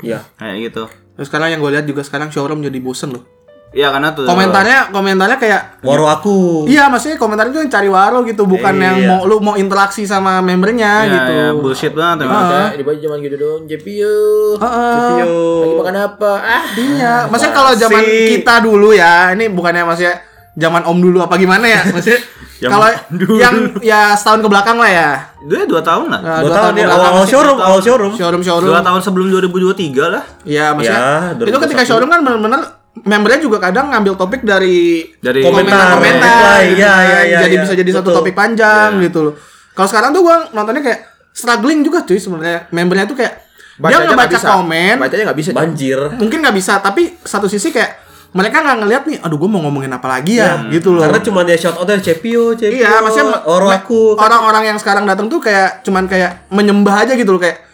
[0.00, 0.18] Iya.
[0.34, 3.26] kayak gitu Terus sekarang yang gue lihat juga sekarang showroom jadi bosen loh.
[3.70, 6.64] Ya karena tuh Komentarnya komentarnya kayak Waro aku.
[6.64, 8.84] Iya, maksudnya komentarnya tuh yang cari waro gitu, bukan Iya.
[8.84, 11.30] yang mau lu mau interaksi sama membernya ya, gitu.
[11.32, 12.42] ya, bullshit banget emang.
[12.42, 14.16] Baca, di baju cuma gitu dong, JPU.
[14.56, 15.10] Heeh.
[15.20, 15.34] Yo.
[15.60, 16.32] Lagi makan apa?
[16.38, 20.16] Ah, Iya, maksudnya kalau zaman kita dulu ya, ini bukannya maksudnya
[20.54, 21.82] zaman om dulu apa gimana ya?
[21.86, 22.18] Maksudnya
[22.58, 23.38] Zaman kalau dulu.
[23.38, 25.10] yang ya setahun ke belakang lah ya.
[25.40, 26.18] Dia dua tahun lah.
[26.18, 27.30] Nah, Dua dua tahun ya belakang awal sih.
[27.30, 28.12] showroom, awal showroom.
[28.12, 28.66] Showroom showroom.
[28.66, 30.24] Dua tahun sebelum 2023 lah.
[30.42, 30.98] Iya, maksudnya
[31.38, 31.86] Ya, itu ketika 2021.
[31.86, 32.60] showroom kan benar-benar
[33.00, 36.34] membernya juga kadang ngambil topik dari Dari Komentar, komentar-komentar.
[36.34, 36.62] reply.
[36.66, 37.62] gitu Iya, iya, iya, Jadi iya.
[37.62, 38.16] bisa jadi satu Betul.
[38.18, 39.34] topik panjang gitu loh.
[39.72, 42.66] Kalau sekarang tuh gua nontonnya kayak struggling juga cuy sebenarnya.
[42.68, 44.48] Membernya tuh kayak dia bacanya nggak ngebaca bisa.
[44.50, 45.50] komen, Bacanya nggak bisa.
[45.52, 45.98] Banjir.
[46.16, 47.90] mungkin nggak bisa, tapi satu sisi kayak
[48.28, 51.00] mereka nggak ngeliat nih, aduh gue mau ngomongin apa lagi ya, gitu loh.
[51.00, 52.74] Karena cuma dia shout out dari Cepio, Cepio.
[52.74, 54.18] Iya, maksudnya me- aku.
[54.18, 57.67] orang-orang yang sekarang datang tuh kayak cuman kayak menyembah aja gitu loh kayak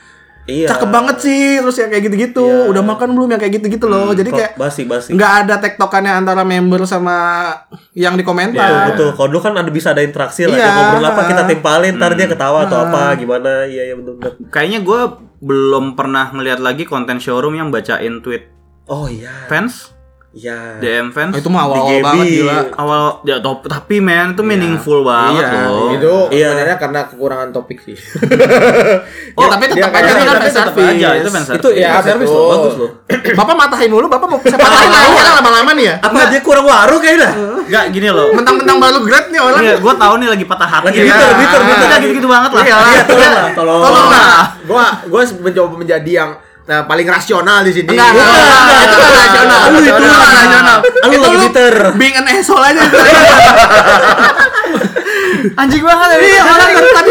[0.44, 0.68] Iya.
[0.68, 2.68] cakep banget sih, terus yang kayak gitu-gitu, Iya.
[2.68, 4.12] udah makan belum yang kayak gitu-gitu loh.
[4.12, 5.08] Jadi Kok kayak basi basi.
[5.16, 7.16] nggak ada tektokannya antara member sama
[7.92, 8.92] yang di Betul, komentar.
[8.92, 9.08] betul.
[9.12, 10.52] Kalau dulu kan ada bisa ada interaksi lah.
[10.52, 10.68] Iya.
[10.68, 13.64] Ngobrol apa kita timpalin, ntar dia ketawa atau apa gimana.
[13.64, 14.32] Iya, iya betul betul.
[14.50, 15.00] Kayaknya gue
[15.40, 18.44] belum pernah ngeliat lagi konten showroom yang bacain tweet
[18.84, 19.48] Oh iya.
[19.48, 19.93] fans,
[20.34, 20.82] Iya.
[20.82, 21.30] DM fans.
[21.30, 22.58] Nah, itu mah awal-awal banget gila.
[22.74, 25.88] awal ya top, tapi men itu meaningful banget Iya, loh.
[25.88, 26.48] Itu Iya.
[26.50, 27.94] sebenarnya karena kekurangan topik sih.
[27.94, 31.14] ya, tapi tetap aja itu kan tapi fan tetap aja, service.
[31.16, 31.60] itu fan service.
[31.60, 32.34] Itu ya Iya, service betul.
[32.36, 32.90] loh, bagus loh.
[33.38, 35.94] Bapak matahin dulu, Bapak mau saya patahin lagi ya lama-lama nih ya.
[36.02, 37.30] Apa dia kurang waru kayaknya?
[37.64, 38.28] Enggak gini loh.
[38.34, 39.60] Mentang-mentang baru grad nih orang.
[39.62, 40.84] Iya, gue tahu nih lagi patah hati.
[40.84, 41.04] Lagi ya.
[41.06, 41.88] bitter, bitter, bitter.
[42.02, 42.64] Gitu-gitu banget lah.
[42.64, 42.76] Iya.
[42.76, 43.80] Iya, tolong lah, tolong.
[43.80, 44.44] Tolong lah.
[44.64, 46.30] gua gua mencoba menjadi yang
[46.64, 47.88] nah, paling rasional di sini.
[47.92, 49.60] Enggak, enggak, enggak, enggak, itu nggak rasional.
[49.64, 50.32] Lu itu nggak lah.
[50.32, 50.78] rasional.
[50.82, 51.74] Lu Itu lagi bitter.
[52.00, 52.98] Being an asshole aja itu.
[55.60, 56.18] Anjing banget ya.
[56.24, 57.10] Iya, orang kan tadi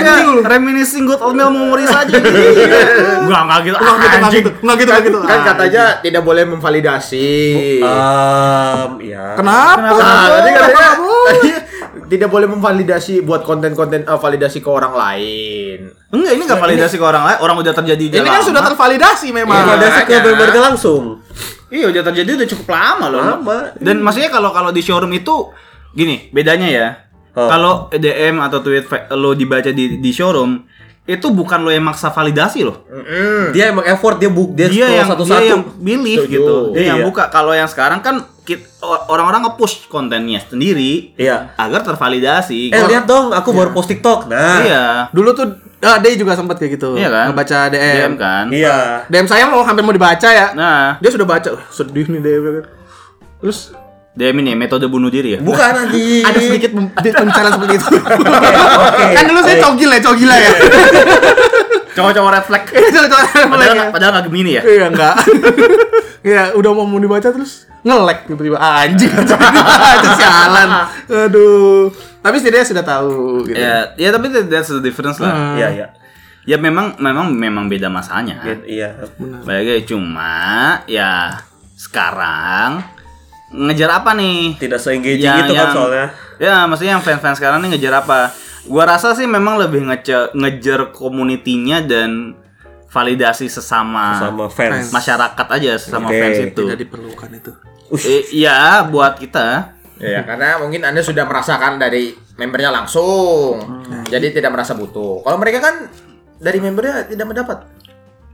[0.00, 0.12] aja.
[0.24, 0.40] dulu.
[0.40, 2.16] Reminiscing good old memories aja.
[3.20, 3.76] Enggak, enggak gitu.
[3.76, 4.50] Enggak gitu, enggak gitu.
[4.64, 5.18] Enggak gitu, enggak gitu.
[5.20, 7.28] Kan Ah, katanya tidak boleh memvalidasi.
[7.84, 9.24] Um, ya.
[9.36, 9.92] Kenapa?
[9.92, 10.90] Nah, tadi katanya
[12.10, 15.94] tidak boleh memvalidasi buat konten-konten eh, validasi ke orang lain.
[16.10, 17.38] Enggak, ini enggak validasi ke orang lain.
[17.38, 19.54] Orang udah terjadi Ini kan sudah tervalidasi memang.
[19.54, 21.02] Kalau ada sih ke membernya langsung.
[21.70, 23.22] Iya udah terjadi udah cukup lama loh.
[23.22, 23.58] Lama.
[23.78, 25.54] Dan maksudnya kalau kalau di showroom itu
[25.94, 26.88] gini bedanya ya.
[27.38, 27.46] Oh.
[27.46, 30.66] Kalau DM atau tweet lo dibaca di di showroom
[31.06, 32.90] itu bukan lo yang maksa validasi loh.
[33.54, 35.38] Dia emang effort dia buk dia, Dia yang satu-satu.
[35.38, 36.54] dia yang pilih gitu.
[36.74, 37.06] Dia yang Iya.
[37.06, 37.30] buka.
[37.30, 38.18] Kalau yang sekarang kan
[39.06, 41.52] orang-orang nge-push kontennya sendiri Iya.
[41.54, 42.68] agar tervalidasi.
[42.68, 44.26] Eh lihat dong, aku baru post TikTok.
[44.26, 44.58] Nah.
[44.60, 44.84] Iya.
[45.10, 45.46] Dulu tuh
[45.80, 46.94] ah, Day juga sempat kayak gitu.
[46.94, 47.26] Iya kan?
[47.28, 47.94] Ngebaca DM.
[47.94, 48.44] DM kan.
[48.48, 48.76] Iya.
[49.06, 50.52] DM saya mau hampir mau dibaca ya.
[50.52, 51.48] Nah, Dia sudah baca.
[51.50, 52.64] "Uh, Sedih nih DM.
[53.38, 53.72] Terus
[54.10, 55.40] DM ini metode bunuh diri ya.
[55.40, 56.22] Bukan anjing.
[56.22, 57.86] ada sedikit pem- pembicaraan seperti itu.
[57.88, 59.04] oke.
[59.10, 60.50] kan dulu saya cogil ya, cogila ya.
[62.00, 62.62] Cowok-cowok red flag.
[62.90, 64.62] Itu cowok Padahal nggak- padahal nggak Gemini ya.
[64.62, 65.14] Iya enggak.
[66.20, 69.08] Iya, udah mau mau dibaca terus ngelek tiba-tiba anjing
[69.96, 70.68] itu sialan.
[71.08, 71.88] Aduh.
[72.20, 73.56] Tapi setidaknya sudah tahu gitu.
[73.56, 75.56] Ya, ya tapi that's the difference lah.
[75.56, 75.86] Iya, iya.
[76.44, 78.36] Ya memang memang memang beda masanya.
[78.60, 79.00] Iya.
[79.48, 80.36] Baik cuma
[80.84, 81.40] ya
[81.74, 82.84] sekarang
[83.50, 84.60] ngejar apa nih?
[84.60, 86.06] Tidak se-engaging Yang- itu kan yang- soalnya.
[86.36, 88.28] Ya, maksudnya yang fans-fans sekarang nih ngejar apa?
[88.66, 92.36] Gua rasa sih memang lebih ngece- ngejar community-nya dan
[92.90, 94.90] validasi sesama, sama fans.
[94.90, 96.62] masyarakat aja sesama Oke, fans itu.
[96.66, 97.52] Tidak diperlukan itu.
[98.02, 99.78] Eh, Iya, buat kita.
[100.00, 103.60] Ya, karena mungkin Anda sudah merasakan dari membernya langsung.
[104.08, 105.20] Jadi tidak merasa butuh.
[105.20, 105.92] Kalau mereka kan
[106.40, 107.58] dari membernya tidak mendapat.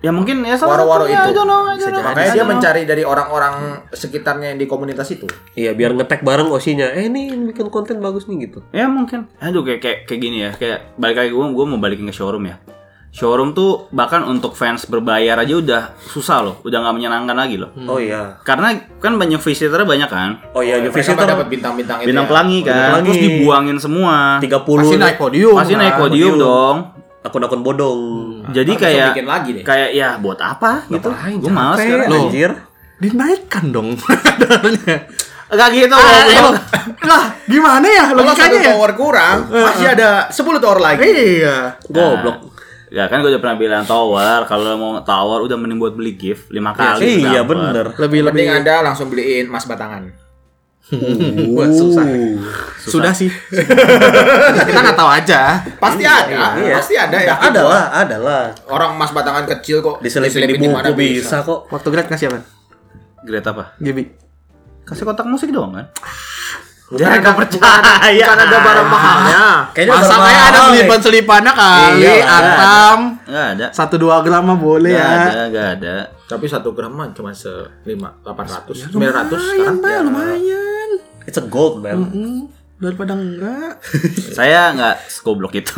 [0.04, 1.30] Ya mungkin ya salah Waro-waro satunya, itu.
[1.30, 2.02] I don't know, I don't know.
[2.04, 3.54] Makanya I dia mencari dari orang-orang
[3.96, 5.24] sekitarnya yang di komunitas itu.
[5.56, 6.92] Iya, biar ngetek bareng osinya.
[6.92, 8.60] Eh, ini bikin konten bagus nih gitu.
[8.76, 9.24] Ya mungkin.
[9.40, 10.50] Aduh kayak kayak kayak gini ya.
[10.52, 12.60] Kayak balik lagi gue gue mau balikin ke showroom ya.
[13.16, 17.72] Showroom tuh bahkan untuk fans berbayar aja udah susah loh, udah nggak menyenangkan lagi loh.
[17.88, 18.36] Oh iya.
[18.44, 20.30] Karena kan banyak visitornya banyak kan.
[20.52, 22.12] Oh iya, Mereka Visitor dapat bintang-bintang itu.
[22.12, 22.30] Bintang ya.
[22.36, 23.08] pelangi kan, pelangi.
[23.08, 24.36] terus dibuangin semua.
[24.44, 25.56] 30 Pasti naik podium.
[25.56, 26.02] Pasti naik kan.
[26.04, 26.76] podium dong.
[27.24, 28.35] akun-akun bodong.
[28.46, 29.64] Jadi Harus kayak bikin lagi deh.
[29.64, 31.10] kayak ya buat apa gitu.
[31.10, 32.08] Gue males capek, sekarang.
[32.08, 32.24] Loh.
[32.26, 32.50] Anjir.
[32.96, 34.96] Dinaikkan dong kadarnya.
[35.52, 35.94] Enggak gitu.
[35.94, 36.58] Ah, emang-
[37.00, 38.72] lah, gimana ya Kalau satu logikanya ya?
[38.74, 41.06] tower kurang, masih ada 10 tower lagi.
[41.06, 41.78] Iya.
[41.86, 42.38] Goblok.
[42.86, 46.50] Ya kan gue udah pernah bilang tower, kalau mau tower udah mending buat beli gift
[46.50, 47.20] 5 kali.
[47.20, 47.46] Iya, dapet.
[47.46, 47.86] bener.
[47.96, 50.25] Lebih lebih Mending Anda langsung beliin emas batangan.
[51.56, 52.06] Wah, susah.
[52.78, 53.26] Sudah sih.
[54.66, 55.58] Kita nggak tahu aja.
[55.76, 57.34] Pasti ada, pasti ada ya.
[57.34, 58.42] Ada lah, ada lah.
[58.66, 59.98] Orang emas batangan kecil kok.
[59.98, 61.66] Diselipin di buku mana bisa kok.
[61.68, 62.38] Waktu grad kasih apa?
[63.26, 63.74] Great apa?
[63.76, 64.14] Gibi.
[64.86, 65.90] Kasih kotak musik doang kan?
[66.86, 68.22] Dia nggak percaya.
[68.22, 69.44] Kan ada barang mahalnya.
[69.74, 72.98] Kayaknya Masa barang kayak ada selipan-selipannya kali, Iya, atam.
[73.26, 73.66] Enggak ada.
[73.74, 75.26] Satu dua gram mah boleh Enggak ya.
[75.26, 75.96] ada, enggak ada.
[76.30, 77.50] Tapi satu gram mah cuma se
[77.82, 79.76] lima delapan ratus sembilan ratus sekarang.
[79.82, 80.00] Pak, Ya.
[80.06, 80.74] lumayan.
[81.26, 82.06] It's a gold, man.
[82.06, 82.42] Hmm,
[82.78, 83.82] daripada enggak.
[84.38, 85.74] Saya enggak segoblok itu.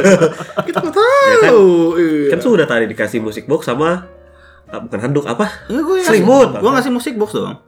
[0.70, 1.68] Kita nggak tahu.
[1.98, 2.30] Iya.
[2.36, 4.06] Kan sudah tadi dikasih musik box sama
[4.70, 5.66] ah, bukan handuk apa?
[5.66, 6.48] Enggak gue Selimut.
[6.62, 7.58] Gue ngasih musik box dong.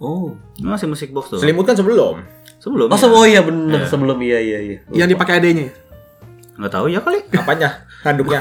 [0.00, 0.32] Oh.
[0.56, 1.40] Gue ngasih musik box dong.
[1.44, 2.24] Selimut kan sebelum.
[2.62, 2.88] Sebelum.
[2.88, 4.78] Oh, oh iya bener sebelum iya iya iya.
[4.94, 5.68] Yang dipakai adanya.
[6.56, 7.20] Enggak tahu ya kali.
[7.34, 7.84] Apanya?
[8.06, 8.40] Handuknya.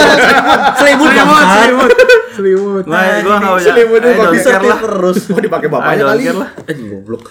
[0.80, 1.90] Selimut Selimut, selimut.
[2.36, 2.84] Selimut.
[2.84, 3.72] Nah, gue enggak usah.
[3.72, 4.78] Selimutnya I don't pakai care lah.
[4.84, 5.16] terus.
[5.32, 6.22] Mau dipakai bapaknya kali.
[6.68, 7.22] Anjing goblok.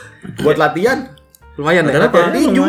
[0.41, 0.99] Buat latihan.
[1.56, 1.93] Lumayan ya.
[2.01, 2.34] Kenapa?
[2.34, 2.64] Tinju.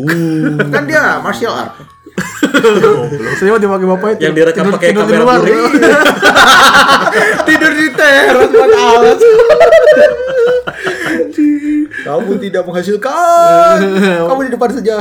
[0.00, 0.56] Uh.
[0.72, 1.76] Kan dia martial art.
[3.38, 4.18] Selimut dipakai bapaknya.
[4.24, 5.38] Yang direkam pakai kamera luar.
[5.44, 5.76] Blu-ray.
[7.46, 9.18] Tidur di teras buat alat.
[12.06, 13.78] Kamu tidak menghasilkan.
[14.30, 14.96] Kamu di depan saja.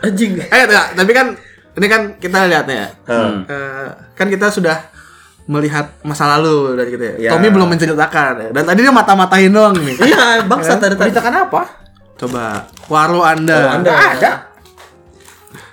[0.00, 0.40] Anjing.
[0.40, 1.36] Eh, enggak, tapi kan
[1.76, 2.88] ini kan kita lihat ya.
[3.04, 3.44] Hmm.
[3.44, 4.99] Eh, kan kita sudah
[5.50, 7.14] melihat masa lalu dari kita ya.
[7.18, 7.30] Ya.
[7.34, 8.48] Tommy belum menceritakan ya.
[8.54, 9.98] Dan tadi dia mata-matahin doang nih.
[9.98, 11.10] Iya, bangsa tadi tadi.
[11.10, 11.62] Beritakan apa?
[12.14, 13.82] Coba waro Anda.
[13.82, 14.30] Enggak ada.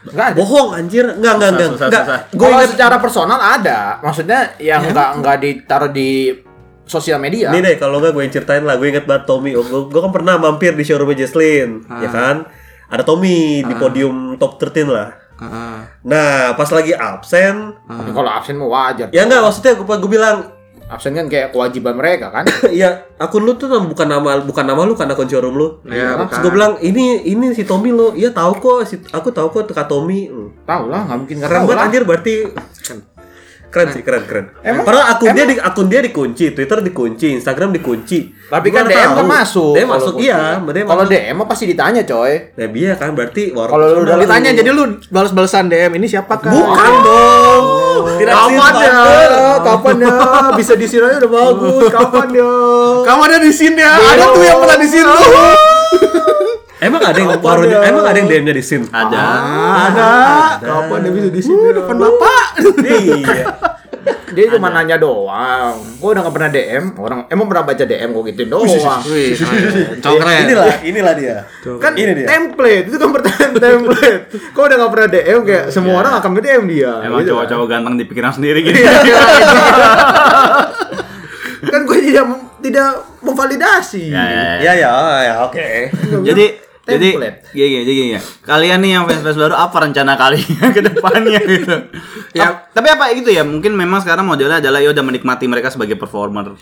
[0.10, 0.38] Enggak ada.
[0.42, 1.06] Bohong anjir.
[1.06, 1.70] Enggak enggak enggak.
[1.78, 2.06] Enggak.
[2.34, 4.02] Gue Kalau ingat secara personal ada.
[4.02, 6.34] Maksudnya yang enggak enggak ditaruh di
[6.90, 7.54] sosial media.
[7.54, 10.02] Ini deh kalau nggak gue yang ceritain lah gue inget banget Tommy oh, gue, gue
[10.02, 12.48] kan pernah mampir di showroomnya Jesslyn ya kan
[12.88, 15.78] ada Tommy di podium top 13 lah Heeh.
[16.04, 19.08] nah pas lagi absen Tapi Kalau absen mau wajar.
[19.10, 20.38] ya enggak maksudnya gue, gue bilang
[20.88, 22.48] Absen kan kayak kewajiban mereka kan.
[22.72, 26.32] ya akun lu tuh bukan nama bukan nama lu kan akun showroom lu Iya, Terus
[26.32, 26.40] bukan.
[26.40, 29.86] gue bilang ini ini si Tommy lo iya tahu kok si, aku tahu kok Kak
[29.86, 30.32] Tommy.
[30.64, 32.36] Tahu lah, nggak mungkin nggak keren tahu anjir berarti
[33.68, 37.70] keren sih keren keren Emang- padahal akun dia di akun dia dikunci Twitter dikunci Instagram
[37.72, 39.28] dikunci Tapi kan DM kan tahu.
[39.28, 39.74] masuk.
[39.74, 40.26] DM Kalau masuk kunci.
[40.26, 41.12] iya DM Kalau masuk.
[41.14, 42.34] DM mah pasti ditanya, coy.
[42.50, 46.34] Nah, iya kan berarti warung Kalau lu udah Ditanya jadi lu balas-balasan DM ini siapa
[46.38, 46.48] kan?
[46.50, 47.64] bukan dong.
[48.18, 48.96] Tidak Kapan ya?
[49.60, 50.14] Kapan ya?
[50.56, 51.92] Bisa di sini aja udah bagus.
[52.00, 52.52] Kapan ya?
[53.04, 53.94] Kamu ada di sini ya?
[53.94, 55.12] Ada tuh yang pernah di sini.
[56.78, 58.86] Emang ada yang warungnya emang ada yang DM-nya di sini?
[58.88, 59.18] Ada.
[59.90, 60.10] Ada.
[60.62, 61.74] Kapan dia bisa di sini?
[61.74, 62.37] Depan bapak.
[62.86, 63.46] Iya.
[64.28, 65.82] Dia cuma nanya doang.
[65.98, 66.84] Gua udah gak pernah DM.
[67.00, 68.68] Orang emang pernah baca DM gua gituin doang.
[69.10, 69.34] Wih,
[70.04, 70.42] keren.
[70.46, 71.38] Inilah, inilah dia.
[71.82, 72.28] Kan Ini dia.
[72.28, 74.22] template itu kan pertanyaan template.
[74.54, 76.92] Kok udah gak pernah DM kayak semua orang akan DM dia.
[77.02, 78.78] Emang gitu cowok-cowok ganteng di pikiran sendiri gitu.
[78.86, 79.02] kan.
[81.68, 82.26] kan gue tidak
[82.62, 82.90] tidak
[83.24, 84.12] memvalidasi.
[84.12, 84.62] ya, ya, ya.
[84.62, 84.94] Ya ya,
[85.24, 85.68] ya oke.
[86.22, 87.38] Jadi jadi Template.
[87.52, 88.20] gini, gini, gini, gini.
[88.42, 91.76] Kalian nih yang fans-fans baru apa rencana kalian ke depannya gitu?
[92.32, 92.48] Ya.
[92.50, 93.44] Ap- tapi apa gitu ya?
[93.44, 96.56] Mungkin memang sekarang modelnya adalah ya udah menikmati mereka sebagai performer,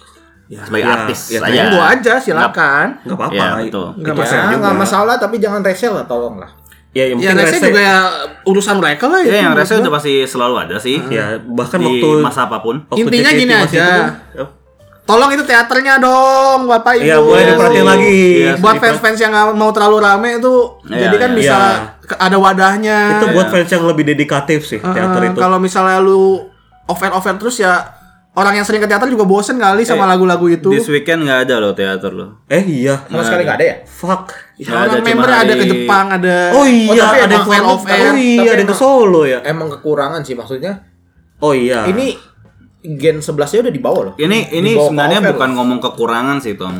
[0.47, 1.61] sebagai ya, artis ya, saja.
[1.63, 2.87] Monggo aja silakan.
[2.99, 3.35] Enggak apa-apa.
[3.35, 3.87] Ya, betul.
[3.91, 4.57] Itu Nggak keren Ya, juga.
[4.59, 6.51] nggak masalah tapi jangan resel lah tolong lah.
[6.89, 7.97] Ya, yang Ya rese rese- juga ya
[8.43, 9.59] urusan mereka lah Ya, yang itu.
[9.59, 10.95] rese udah pasti selalu ada sih.
[11.07, 12.81] Ya, bahkan di waktu masa apa pun.
[12.85, 13.87] waktu Intinya JKT gini masih aja.
[14.31, 14.45] itu
[15.05, 17.05] Tolong itu teaternya dong, Bapak Ibu.
[17.05, 18.17] Iya, mulai diperhatiin lagi.
[18.41, 20.53] Iya, Buat fans-fans yang nggak mau terlalu rame itu
[20.89, 21.37] Iya, jadi kan iya.
[21.37, 21.57] bisa
[22.01, 22.15] Iya.
[22.17, 22.97] ada wadahnya.
[23.15, 25.37] Itu buat fans yang lebih dedikatif sih, teater Eh, itu.
[25.37, 26.49] Kalau misalnya lu
[26.85, 27.85] over-over terus ya
[28.33, 30.73] orang yang sering ke teater juga bosen kali sama lagu-lagu itu.
[30.73, 32.41] This weekend nggak ada loh teater loh.
[32.49, 33.05] Eh iya.
[33.05, 33.75] Sama sekali nggak ada ya?
[33.85, 34.25] Fuck.
[34.57, 37.83] Ya, ada, member ada ke Jepang, ada Oh iya, tapi ada yang off.
[37.83, 39.39] Oh iya, ada yang ke Solo ya.
[39.45, 40.81] Emang kekurangan sih maksudnya.
[41.37, 41.85] Oh iya.
[41.85, 42.34] Ini
[42.93, 44.13] Gen 11-nya udah di bawah loh.
[44.21, 46.77] Ini ini Di bawah sebenarnya bukan ngomong kekurangan sih, Tom.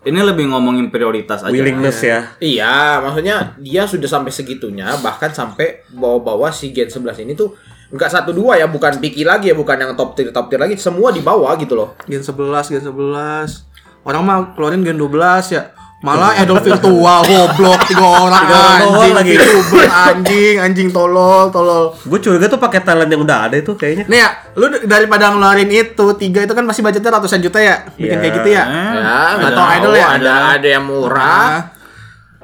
[0.00, 1.52] Ini lebih ngomongin prioritas aja.
[1.52, 2.32] willingness ya.
[2.40, 7.52] Iya, maksudnya dia sudah sampai segitunya, bahkan sampai bawa-bawa si Gen 11 ini tuh
[7.92, 10.80] nggak satu dua ya, bukan Piki lagi ya, bukan yang top tier top tier lagi,
[10.80, 11.92] semua di bawah gitu loh.
[12.08, 13.68] Gen 11, Gen 11.
[14.00, 15.76] Orang mah keluarin Gen 12 ya.
[16.00, 19.32] Malah idol virtual goblok tiga orang Tiga orang doang anjing lagi.
[19.36, 21.92] VTuber anjing anjing tolol tolol.
[22.00, 24.08] Gue curiga tuh pakai talent yang udah ada itu kayaknya.
[24.08, 28.10] Nih ya, lu daripada ngeluarin itu tiga itu kan masih budgetnya ratusan juta ya, bikin
[28.10, 28.16] Iya.
[28.18, 28.64] kayak gitu ya.
[28.64, 30.06] Eh, Ya, nggak atau tahu, idol ya?
[30.10, 31.48] ada ada yang murah.
[31.52, 31.62] Nah,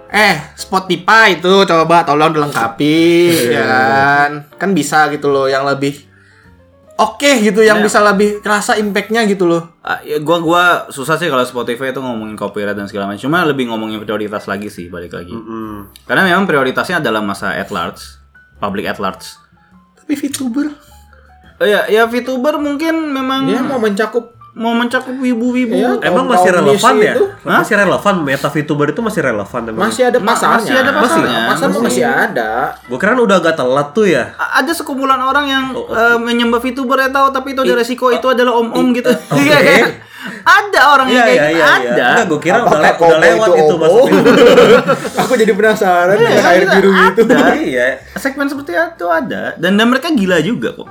[0.06, 2.96] eh Spotify itu coba tolong dilengkapi
[3.50, 5.98] ya kan kan bisa gitu loh yang lebih
[6.96, 7.84] oke gitu yang Ya.
[7.84, 11.98] bisa lebih kerasa impactnya gitu loh Ah, ya gua gua susah sih kalau Spotify itu
[11.98, 13.22] ngomongin copyright dan segala macam.
[13.22, 15.30] Cuma lebih ngomongin prioritas lagi sih balik lagi.
[15.30, 15.86] Hmm.
[16.02, 18.02] Karena memang prioritasnya adalah masa at large,
[18.56, 19.38] public at large.
[19.96, 20.70] tapi VTuber
[21.56, 25.76] Oh ya, ya VTuber mungkin memang Dia mau mencakup mau mencakup wibu-wibu.
[25.76, 26.00] Iya.
[26.00, 27.12] Emang masih relevan ya?
[27.12, 27.24] itu?
[27.44, 27.60] Hah?
[27.60, 29.82] Masih relevan meta VTuber itu masih relevan emang.
[29.84, 30.56] masih ada pasarnya.
[30.56, 31.40] masih ada pasarnya.
[31.46, 32.00] Pasar tuh Masih.
[32.00, 32.50] masih ada.
[32.82, 34.32] Gue kira udah agak telat tuh ya.
[34.34, 38.08] A- Ada sekumpulan orang yang Oh, eh, menyembah VTuber ya tahu tapi itu ada resiko
[38.08, 39.12] itu adalah om-om gitu.
[39.36, 39.88] Iya kan?
[40.42, 41.52] Ada orang yang Iya kayak iya gitu.
[41.52, 41.60] iya.
[41.60, 41.76] iya.
[41.76, 42.06] ada.
[42.08, 43.90] Enggak, gue kira udah, le- udah lewat itu itu VTuber.
[45.20, 47.20] Aku jadi penasaran Iya, dengan air biru gitu.
[47.62, 47.86] Iya.
[48.16, 50.88] Segmen seperti itu ada dan dan mereka gila juga kok.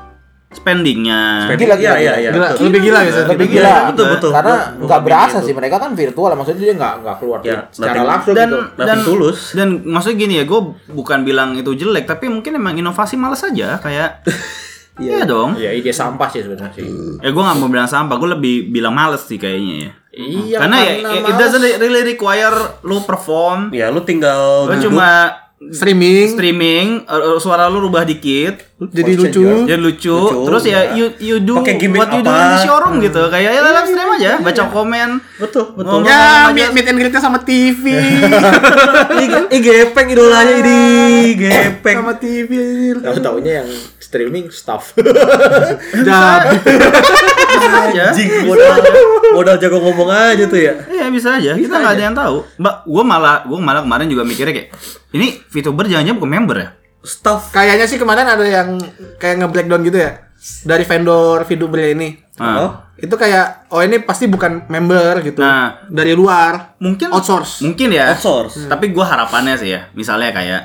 [0.56, 1.22] Spendingnya.
[1.49, 2.30] Gila, Iya gila, iya iya.
[2.32, 3.28] Gila, lebih gila ya, Seth?
[3.28, 3.74] Lebih Iya, gila.
[3.89, 4.32] betul, betul.
[4.32, 8.01] Karena nggak berasa ngomongin sih mereka kan virtual, maksudnya dia nggak nggak keluar Ya, secara
[8.01, 8.60] langsung dan gitu.
[8.76, 9.39] dan Nothing tulus.
[9.51, 13.78] dan maksudnya gini ya gue bukan bilang itu jelek tapi mungkin emang inovasi males aja
[13.78, 14.24] kayak
[14.95, 16.88] iya dong Iya, ide sampah sih sebenarnya sih.
[17.20, 20.78] ya gue nggak mau bilang sampah gue lebih bilang males sih kayaknya ya Iya, karena
[20.80, 21.38] ya karena it males.
[21.38, 25.28] doesn't really require lu perform Ya lu tinggal lu cuma
[25.72, 29.66] streaming streaming uh, suara lu rubah dikit jadi Voice lucu changer.
[29.66, 30.82] jadi lucu, Lucu, terus ya ya.
[30.93, 32.51] you you do gimmick what you do in apa.
[32.51, 35.99] the showroom gitu kayak ya live stream aja baca komen Betul, betul.
[35.99, 36.74] Ngomong ya meet, aja.
[36.76, 37.84] meet and greet-nya sama TV
[39.55, 40.80] ih gepeng idolanya ini,
[41.36, 42.03] gepeng.
[42.03, 42.51] sama TV
[42.95, 44.95] Tahu taunya yang streaming staff.
[45.95, 46.11] Jadi
[47.66, 48.78] aja Anjing modal
[49.34, 50.74] modal jago ngomong aja tuh ya.
[50.88, 51.55] Iya bisa aja.
[51.55, 52.43] Kita nggak ada yang tahu.
[52.59, 54.70] Mbak, gua malah gua malah kemarin juga mikirnya kayak
[55.16, 56.70] ini VTuber jangan-jangan bukan member ya?
[57.01, 58.76] Staff kayaknya sih kemarin ada yang
[59.16, 60.11] kayak nge-breakdown gitu ya
[60.61, 62.72] dari vendor VTuber ini Nah, Oh.
[62.97, 65.88] itu kayak oh ini pasti bukan member gitu Nah.
[65.88, 68.11] dari luar mungkin outsource Mungkin ya.
[68.11, 68.68] Outsource.
[68.68, 70.61] Tapi gua harapannya sih ya, misalnya kayak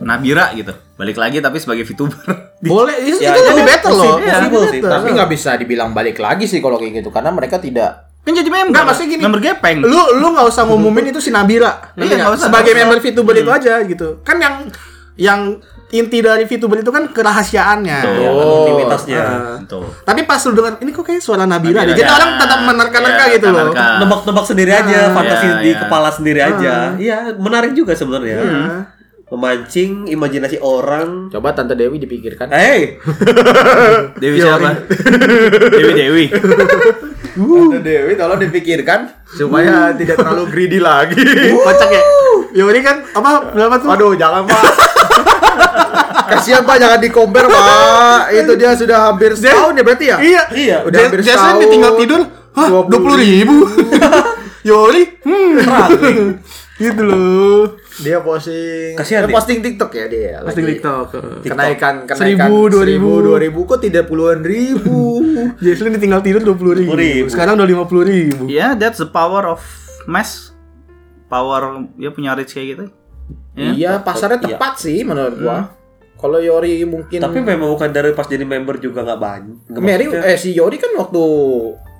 [0.00, 0.72] Nabira gitu.
[0.96, 2.24] Balik lagi tapi sebagai VTuber.
[2.64, 4.90] boleh itu, Ya, itu itu lebih better loh possible Lebih sih, better.
[4.96, 8.46] Tapi nggak bisa dibilang balik lagi sih kalau kayak gitu karena mereka tidak kan jadi
[8.46, 8.70] member.
[8.70, 9.22] Nggak, maksudnya gini.
[9.22, 9.78] Member gepeng.
[9.80, 12.46] lu lu nggak usah ngumumin itu si Nabila Iya, nggak usah.
[12.46, 14.54] sebagai member VTuber itu aja gitu kan yang
[15.16, 15.40] yang
[15.90, 19.10] inti dari VTuber itu kan kerahasiaannya Betul.
[19.10, 19.58] Ya.
[19.64, 19.82] Tuh.
[20.00, 22.14] tapi pas lu dengar ini kok kayak suara Nabila, Nabila, deh jadi ya.
[22.14, 23.72] orang tetap menerka-nerka Ya, gitu loh.
[23.74, 25.78] Nebak-nebak sendiri aja, fantasi Iya, di iya.
[25.78, 26.74] kepala sendiri aja.
[26.94, 28.36] Iya, menarik juga sebenarnya.
[29.30, 31.30] Memancing imajinasi orang.
[31.30, 32.50] coba tante Dewi dipikirkan.
[32.50, 32.98] Hey,
[34.22, 34.74] Dewi siapa?
[35.70, 36.24] Dewi Dewi.
[37.30, 41.22] Tante Dewi tolong dipikirkan supaya tidak terlalu greedy lagi.
[41.56, 42.02] kocak ya
[42.52, 44.62] Yori kan apa berapa tuh Aduh, jangan Pak.
[46.28, 48.34] Kasihan Pak, jangan di compare Pak.
[48.34, 50.16] Itu dia sudah hampir setahun ya berarti ya?
[50.18, 51.62] iya Iya, udah hampir Jason setahun.
[51.62, 52.20] ditinggal tidur
[52.50, 53.56] hah dua 20 puluh ribu
[54.68, 55.54] Yori hmm
[56.76, 58.94] gitu loh Dia posting.
[58.94, 59.34] Kasihan dia dia.
[59.34, 60.34] posting TikTok ya dia.
[60.40, 60.74] posting lagi.
[60.78, 61.06] TikTok
[61.42, 63.10] Kenaikan kenaikan Seribu, dua ribu.
[63.20, 65.18] dua ribu kok tidak puluhan ribu.
[65.64, 66.94] Jason ditinggal tidur dua puluh ribu.
[66.94, 67.26] 20.000.
[67.28, 69.60] sekarang udah lima puluh ribu Ya, that's the power of
[70.06, 70.54] mass.
[71.26, 72.84] Power dia punya reach kayak gitu.
[73.54, 73.70] Ya.
[73.74, 74.46] Iya, pasarnya Iya.
[74.54, 75.58] tepat sih menurut gua.
[76.14, 79.56] Kalau Yori mungkin tapi memang bukan dari pas jadi member juga nggak banyak.
[79.72, 81.22] Mary eh si Yori kan waktu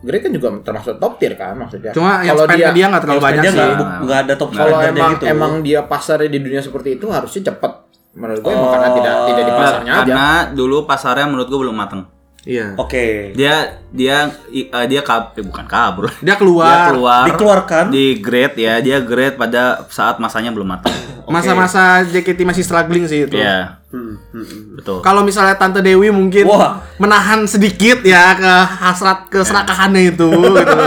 [0.01, 1.93] Grey kan juga termasuk top tier kan maksudnya.
[1.93, 4.51] cuma yang Kalau spend ke dia nggak terlalu banyak dia sih nggak nggak ada top
[4.51, 5.25] kalau emang gitu.
[5.27, 7.73] emang dia pasarnya di dunia seperti itu harusnya cepat.
[8.11, 8.73] Menurut gue emang Oh.
[8.73, 10.01] karena tidak tidak di pasarnya aja.
[10.03, 12.03] Karena dulu pasarnya menurut gua belum mateng.
[12.41, 13.31] iya Oke.
[13.33, 13.55] Dia
[13.87, 14.17] dia
[14.49, 16.09] i- eh, dia kab eh, bukan kabur.
[16.17, 17.85] dia Dia keluar keluar Dikeluarkan.
[17.89, 20.97] di grade ya, dia grade pada saat masanya belum matang.
[21.31, 24.63] Masa-masa JKT masih struggling sih itu Iya, Hmm, hmm, hmm.
[24.77, 24.99] betul.
[25.01, 26.79] kalau misalnya tante Dewi mungkin Wah.
[26.97, 30.87] menahan sedikit ya ke hasrat keserakahannya itu gitu.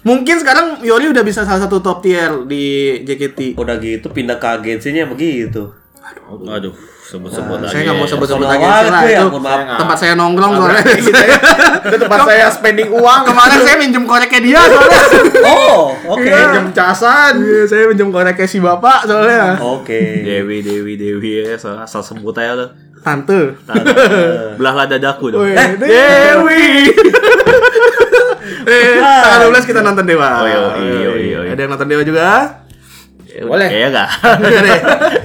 [0.00, 2.64] mungkin sekarang Yori udah bisa salah satu top tier di
[3.00, 5.70] JKT Udah gitu pindah ke agensinya begitu.
[6.30, 6.70] Waduh,
[7.02, 7.72] sebut-sebut Nah, lagi.
[7.72, 9.76] saya nggak mau sebut-sebut lagi lah tuh ya, itu maaf.
[9.76, 10.82] tempat saya nongkrong soalnya
[11.82, 15.02] itu tempat saya spending uang kemarin saya minjem koreknya dia soalnya
[15.42, 16.30] Oh, oke.
[16.30, 17.34] jam casan.
[17.40, 20.22] Iya, saya minjem koreknya si bapak soalnya Oke.
[20.22, 22.66] Dewi, Dewi, Dewi ya, asal, asal sebut aja lo.
[23.00, 23.56] Tante.
[24.54, 25.42] Belahlah dadaku dong.
[25.46, 26.94] Eh, Dewi.
[28.62, 30.28] eh, tanggal 12 kita nonton Dewa.
[30.36, 31.50] Oh, iya, iya, iya, iya.
[31.50, 32.28] Ada yang nonton Dewa juga?
[33.40, 33.66] Boleh.
[33.66, 34.08] Kayaknya enggak.
[34.36, 34.78] Enggak deh.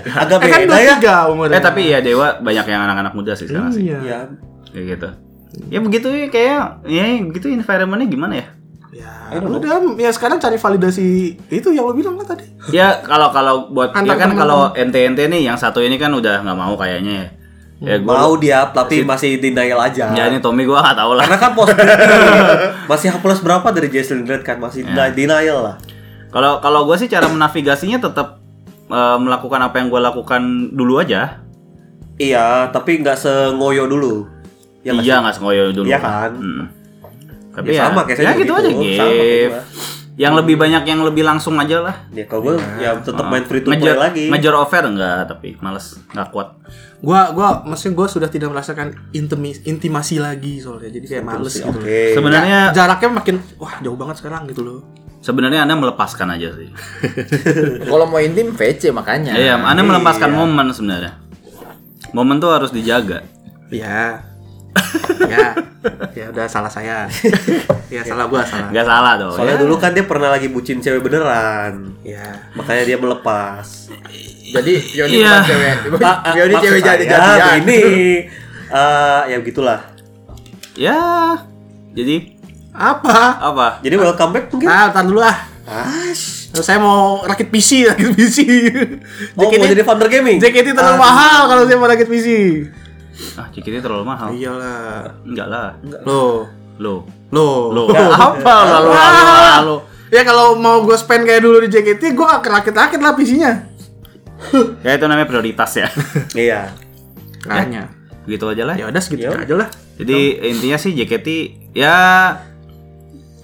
[0.08, 0.96] Agak Eh, kan beda ya.
[1.26, 1.56] 23 umurnya.
[1.56, 3.82] eh tapi ya Dewa banyak yang anak-anak muda sih sekarang sih.
[3.86, 3.98] Iya.
[4.02, 4.20] Ya,
[4.70, 5.10] Kayak gitu.
[5.66, 8.48] Ya begitu ya kayak ya begitu environmentnya gimana ya?
[8.92, 11.04] Ya, udah ya sekarang cari validasi
[11.50, 12.48] itu yang lo bilang kan tadi.
[12.70, 14.40] Ya kalau kalau buat ya Antar kan temen-temen.
[14.40, 17.28] kalau ente-ente nih yang satu ini kan udah nggak mau kayaknya ya.
[17.78, 20.08] Ya gua mau dia tapi masih denial aja.
[20.10, 21.24] ya ini Tommy gua nggak tahu lah.
[21.24, 21.76] Karena kan post
[22.90, 25.08] masih plus berapa dari Jason Dredd kan masih Ya.
[25.10, 25.76] denial lah.
[26.36, 28.44] Kalau kalau gua sih cara menavigasinya tetap
[28.92, 31.40] eh, melakukan apa yang gua lakukan dulu aja.
[32.20, 34.28] Iya, tapi nggak sengoyo dulu.
[34.84, 35.22] Ya iya sih?
[35.24, 35.88] nggak sengoyo dulu.
[35.88, 36.32] Iya kan?
[36.36, 36.64] Mm.
[37.56, 38.54] Tapi Ya ya, sama, kayak saya ya gitu gitu.
[38.60, 39.62] aja gua.
[40.16, 41.96] Yang lebih banyak yang lebih langsung aja lah.
[42.16, 44.32] Ya kalau gue ya tetap main free to play Major, lagi.
[44.32, 46.56] major offer enggak tapi males nggak kuat.
[47.04, 50.88] Gua gua maksudnya gua sudah tidak merasakan intimi, intimasi lagi soalnya.
[50.88, 51.68] Jadi kayak males gitu.
[51.68, 52.16] Oke.
[52.16, 54.80] Sebenarnya Jaraknya makin wah jauh banget sekarang gitu loh.
[55.26, 56.70] Sebenarnya anda melepaskan aja sih.
[57.90, 59.34] Kalau mau intim VC makanya.
[59.34, 61.18] Iya, anda melepaskan momen sebenarnya.
[62.14, 63.26] Momen tuh harus dijaga.
[63.74, 64.22] Iya.
[65.34, 65.58] ya.
[66.14, 67.10] Ya udah salah saya.
[67.90, 68.70] ya salah gua salah.
[68.70, 69.34] Nggak salah dong.
[69.34, 69.62] Soalnya ya.
[69.66, 71.98] dulu kan dia pernah lagi bucin cewek beneran.
[72.06, 72.46] Ya.
[72.54, 73.90] Makanya dia melepas.
[74.54, 75.34] Jadi Yoni Iya.
[75.34, 75.76] bukan cewek.
[76.06, 77.58] Ah, ah, Yoni maksud cewek jadi jadian.
[77.66, 77.80] Ini
[78.70, 79.80] eh ya begitulah.
[80.78, 81.00] Ya.
[81.96, 82.35] Jadi
[82.76, 83.40] Apa?
[83.42, 83.68] apa?
[83.80, 84.68] Jadi welcome back mungkin.
[84.68, 85.48] Ah, tar dulu ah.
[85.66, 86.52] Ash.
[86.56, 88.38] Saya mau rakit PC, rakit PC.
[89.34, 90.38] Oh, mau jadi founder gaming?
[90.38, 92.28] JKT terlalu mahal kalau saya mau rakit PC.
[93.36, 94.30] Ah, JKT terlalu mahal.
[94.36, 95.24] Iyalah.
[95.24, 95.68] Enggak lah.
[96.04, 96.52] Loh.
[96.76, 97.08] Lo.
[97.32, 97.72] Loh.
[97.72, 97.84] Lo.
[98.12, 99.76] apa lalu lalu lalu.
[100.12, 103.52] Ya kalau mau gue spend kayak dulu di JKT, gue gak kerakit-rakit lah PC-nya.
[104.86, 105.88] Ya itu namanya prioritas ya.
[106.38, 106.76] Iya.
[107.42, 107.88] Kayaknya.
[108.28, 108.76] Gitu aja lah.
[108.76, 109.40] Ya udah segitu Ya.
[109.40, 109.68] aja lah.
[109.96, 111.28] Jadi intinya sih JKT
[111.74, 111.96] ya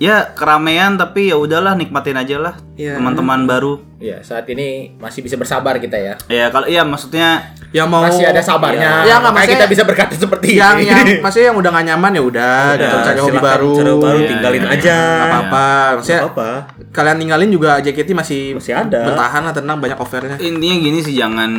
[0.01, 2.97] ya keramaian tapi ya udahlah nikmatin aja lah Iya.
[2.97, 3.77] teman-teman baru.
[3.95, 6.17] Iya, saat ini masih bisa bersabar kita ya.
[6.25, 9.07] Ya kalau iya maksudnya Yang mau Masih ada sabarnya.
[9.07, 10.89] Ya, nggak, Makanya maksudnya- kita bisa berkata seperti yang ini.
[10.89, 13.71] yang maksudnya yang udah gak nyaman ya udah gitu Ya, cari hobi baru.
[13.73, 14.97] cari baru Iya, tinggalin iya, aja.
[14.99, 15.67] Gak apa-apa.
[15.95, 16.49] Maksudnya Gak apa-apa.
[16.91, 18.99] kalian ninggalin juga JKT masih Masih ada.
[19.05, 20.35] bertahan lah tenang banyak offernya.
[20.37, 21.51] intinya gini sih jangan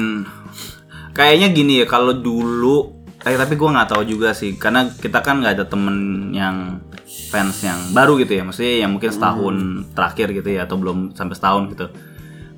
[1.13, 5.39] kayaknya gini ya kalau dulu eh tapi gua nggak tahu juga sih karena kita kan
[5.39, 5.97] nggak ada temen
[6.31, 6.83] yang
[7.29, 9.57] fans yang baru gitu ya maksudnya yang mungkin setahun
[9.91, 11.87] terakhir gitu ya atau belum sampai setahun gitu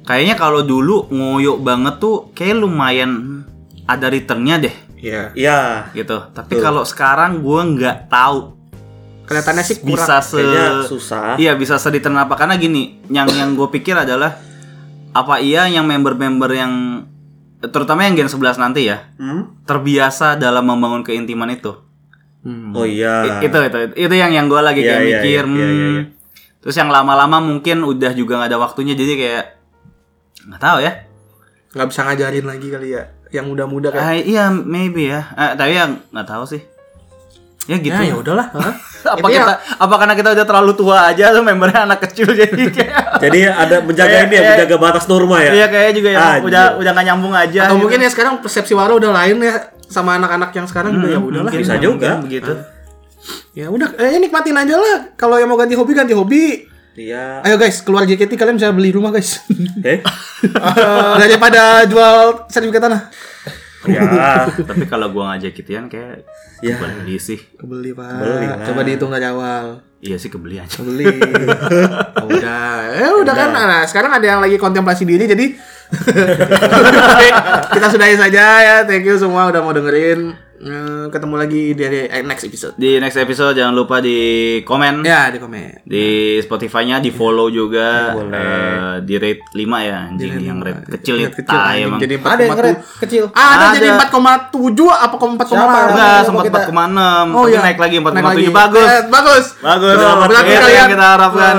[0.03, 3.43] kayaknya kalau dulu ngoyo banget tuh kayak lumayan
[3.85, 5.23] ada returnnya deh Iya.
[5.33, 5.61] Iya.
[5.93, 8.57] gitu tapi kalau sekarang gua nggak tahu
[9.25, 9.97] Kelihatannya sih kurang.
[9.97, 11.35] bisa se Kayaknya susah.
[11.37, 14.37] iya bisa sedetail apa karena gini yang yang gue pikir adalah
[15.11, 16.73] apa iya yang member-member yang
[17.63, 19.65] terutama yang gen 11 nanti ya Hmm?
[19.65, 21.73] terbiasa dalam membangun keintiman itu
[22.45, 22.71] Hmm.
[22.71, 23.41] Oh iya.
[23.41, 25.65] I- itu itu itu, itu yang yang gue lagi Iya, kayak iya, mikir iya, iya,
[25.65, 25.95] iya, hmm.
[25.97, 26.03] iya.
[26.61, 29.45] terus yang lama-lama mungkin udah juga nggak ada waktunya jadi kayak
[30.45, 30.93] nggak tahu ya
[31.71, 34.01] nggak bisa ngajarin lagi kali ya yang muda-muda kan.
[34.01, 36.63] Ah, iya maybe ya Eh, tapi yang nggak tahu sih
[37.65, 38.53] ya gitu Ya ya udahlah.
[39.05, 42.29] Apa Itu ya- kita apa karena kita udah terlalu tua aja tuh membernya anak kecil
[42.29, 45.51] jadi kayak Jadi ada menjaga Kayak- ini ya, kayak- menjaga batas norma ya.
[45.51, 46.45] Iya kayaknya juga ya Anjir.
[46.45, 47.61] udah udah nggak nyambung aja.
[47.65, 47.83] Atau gitu.
[47.83, 49.55] mungkin ya sekarang persepsi Waro udah lain ya
[49.95, 51.47] sama anak-anak yang sekarang juga ya udahlah.
[51.47, 52.11] Mungkin, Bisa mungkin juga.
[52.19, 52.53] begitu.
[53.55, 55.15] Ya udah, eh nikmatin aja lah.
[55.15, 56.67] Kalau yang mau ganti hobi ganti hobi.
[56.95, 57.43] Iya.
[57.43, 59.39] Ayo guys, keluar JKT kalian bisa beli rumah guys.
[59.85, 60.03] Eh?
[61.23, 63.03] Daripada jual sertifikat tanah.
[63.85, 64.03] Ya.
[64.71, 66.25] Tapi kalau gua ngajak kitian kayak
[66.59, 66.81] Ya.
[66.81, 67.37] kebeli sih.
[67.55, 68.09] Kebeli pak.
[68.17, 68.65] Beli lah.
[68.65, 69.85] Coba dihitung dari awal.
[70.01, 70.81] Iya sih kebeli aja.
[70.81, 71.05] Kebeli.
[72.17, 72.69] Oh, udah.
[72.95, 73.49] Eh udah kan.
[73.53, 75.53] Nah, sekarang ada yang lagi kontemplasi diri jadi
[77.71, 78.77] kita sudahi saja ya.
[78.83, 80.35] Thank you semua udah mau dengerin.
[80.57, 82.73] Eh, ketemu lagi di eh, next episode.
[82.75, 84.17] Di next episode jangan lupa di
[84.63, 85.05] komen.
[85.05, 85.85] Ya di komen.
[85.85, 86.07] Di
[86.41, 88.33] Spotify-nya di follow juga Boleh.
[88.33, 91.85] eh, di rate 5 ya anjing Di rate yang rate kecil Rate itu kecil, anjing.
[91.85, 92.01] emang.
[92.01, 92.57] Jadi Ada yang 4,7.
[92.57, 93.25] keren kecil.
[93.29, 93.75] Ada, Ada.
[93.77, 95.45] jadi 4,7 apa 4,6?
[95.45, 95.79] Siapa?
[95.85, 97.27] Enggak, Kalau sempat kita- 4,6.
[97.29, 97.61] Oh Tapi iya.
[97.61, 98.89] naik lagi Naik 4,7 bagus.
[98.89, 99.45] Eh, bagus.
[99.61, 99.97] Bagus.
[100.01, 101.57] Tuh, berarti Itu kalian kita harapkan.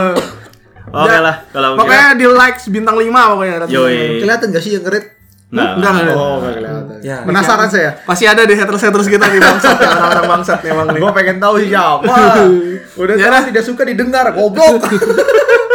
[0.85, 3.55] Oke ya, lah kalau Pokoknya di likes bintang 5 pokoknya.
[3.69, 4.21] Yoi.
[4.21, 5.03] Kelihatan gak sih yang keren?
[5.49, 5.69] Enggak.
[5.77, 6.15] Enggak, enggak.
[6.17, 6.97] Oh, gak kelihatan.
[7.05, 7.17] Ya.
[7.23, 7.91] Penasaran saya.
[8.03, 11.01] Masih ada deh haters-haters kita nih bangsat ya, orang-orang bangsat nih emang nih.
[11.01, 12.15] Gua pengen tahu siapa.
[13.01, 14.83] Udah Ya tahu tidak suka didengar, goblok.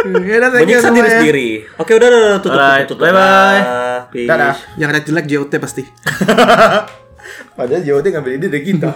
[0.01, 1.13] Ya udah thank you Menyiksa semua diri ya.
[1.21, 1.47] sendiri.
[1.77, 3.05] Oke, udah, udah, tutup, tutup, tutup.
[3.05, 3.59] bye-bye.
[3.61, 4.25] Dah, peace.
[4.25, 4.55] Dadah.
[4.73, 5.83] Yang red jelek JOT pasti.
[7.61, 8.89] Padahal JOT ngambil ide dari kita.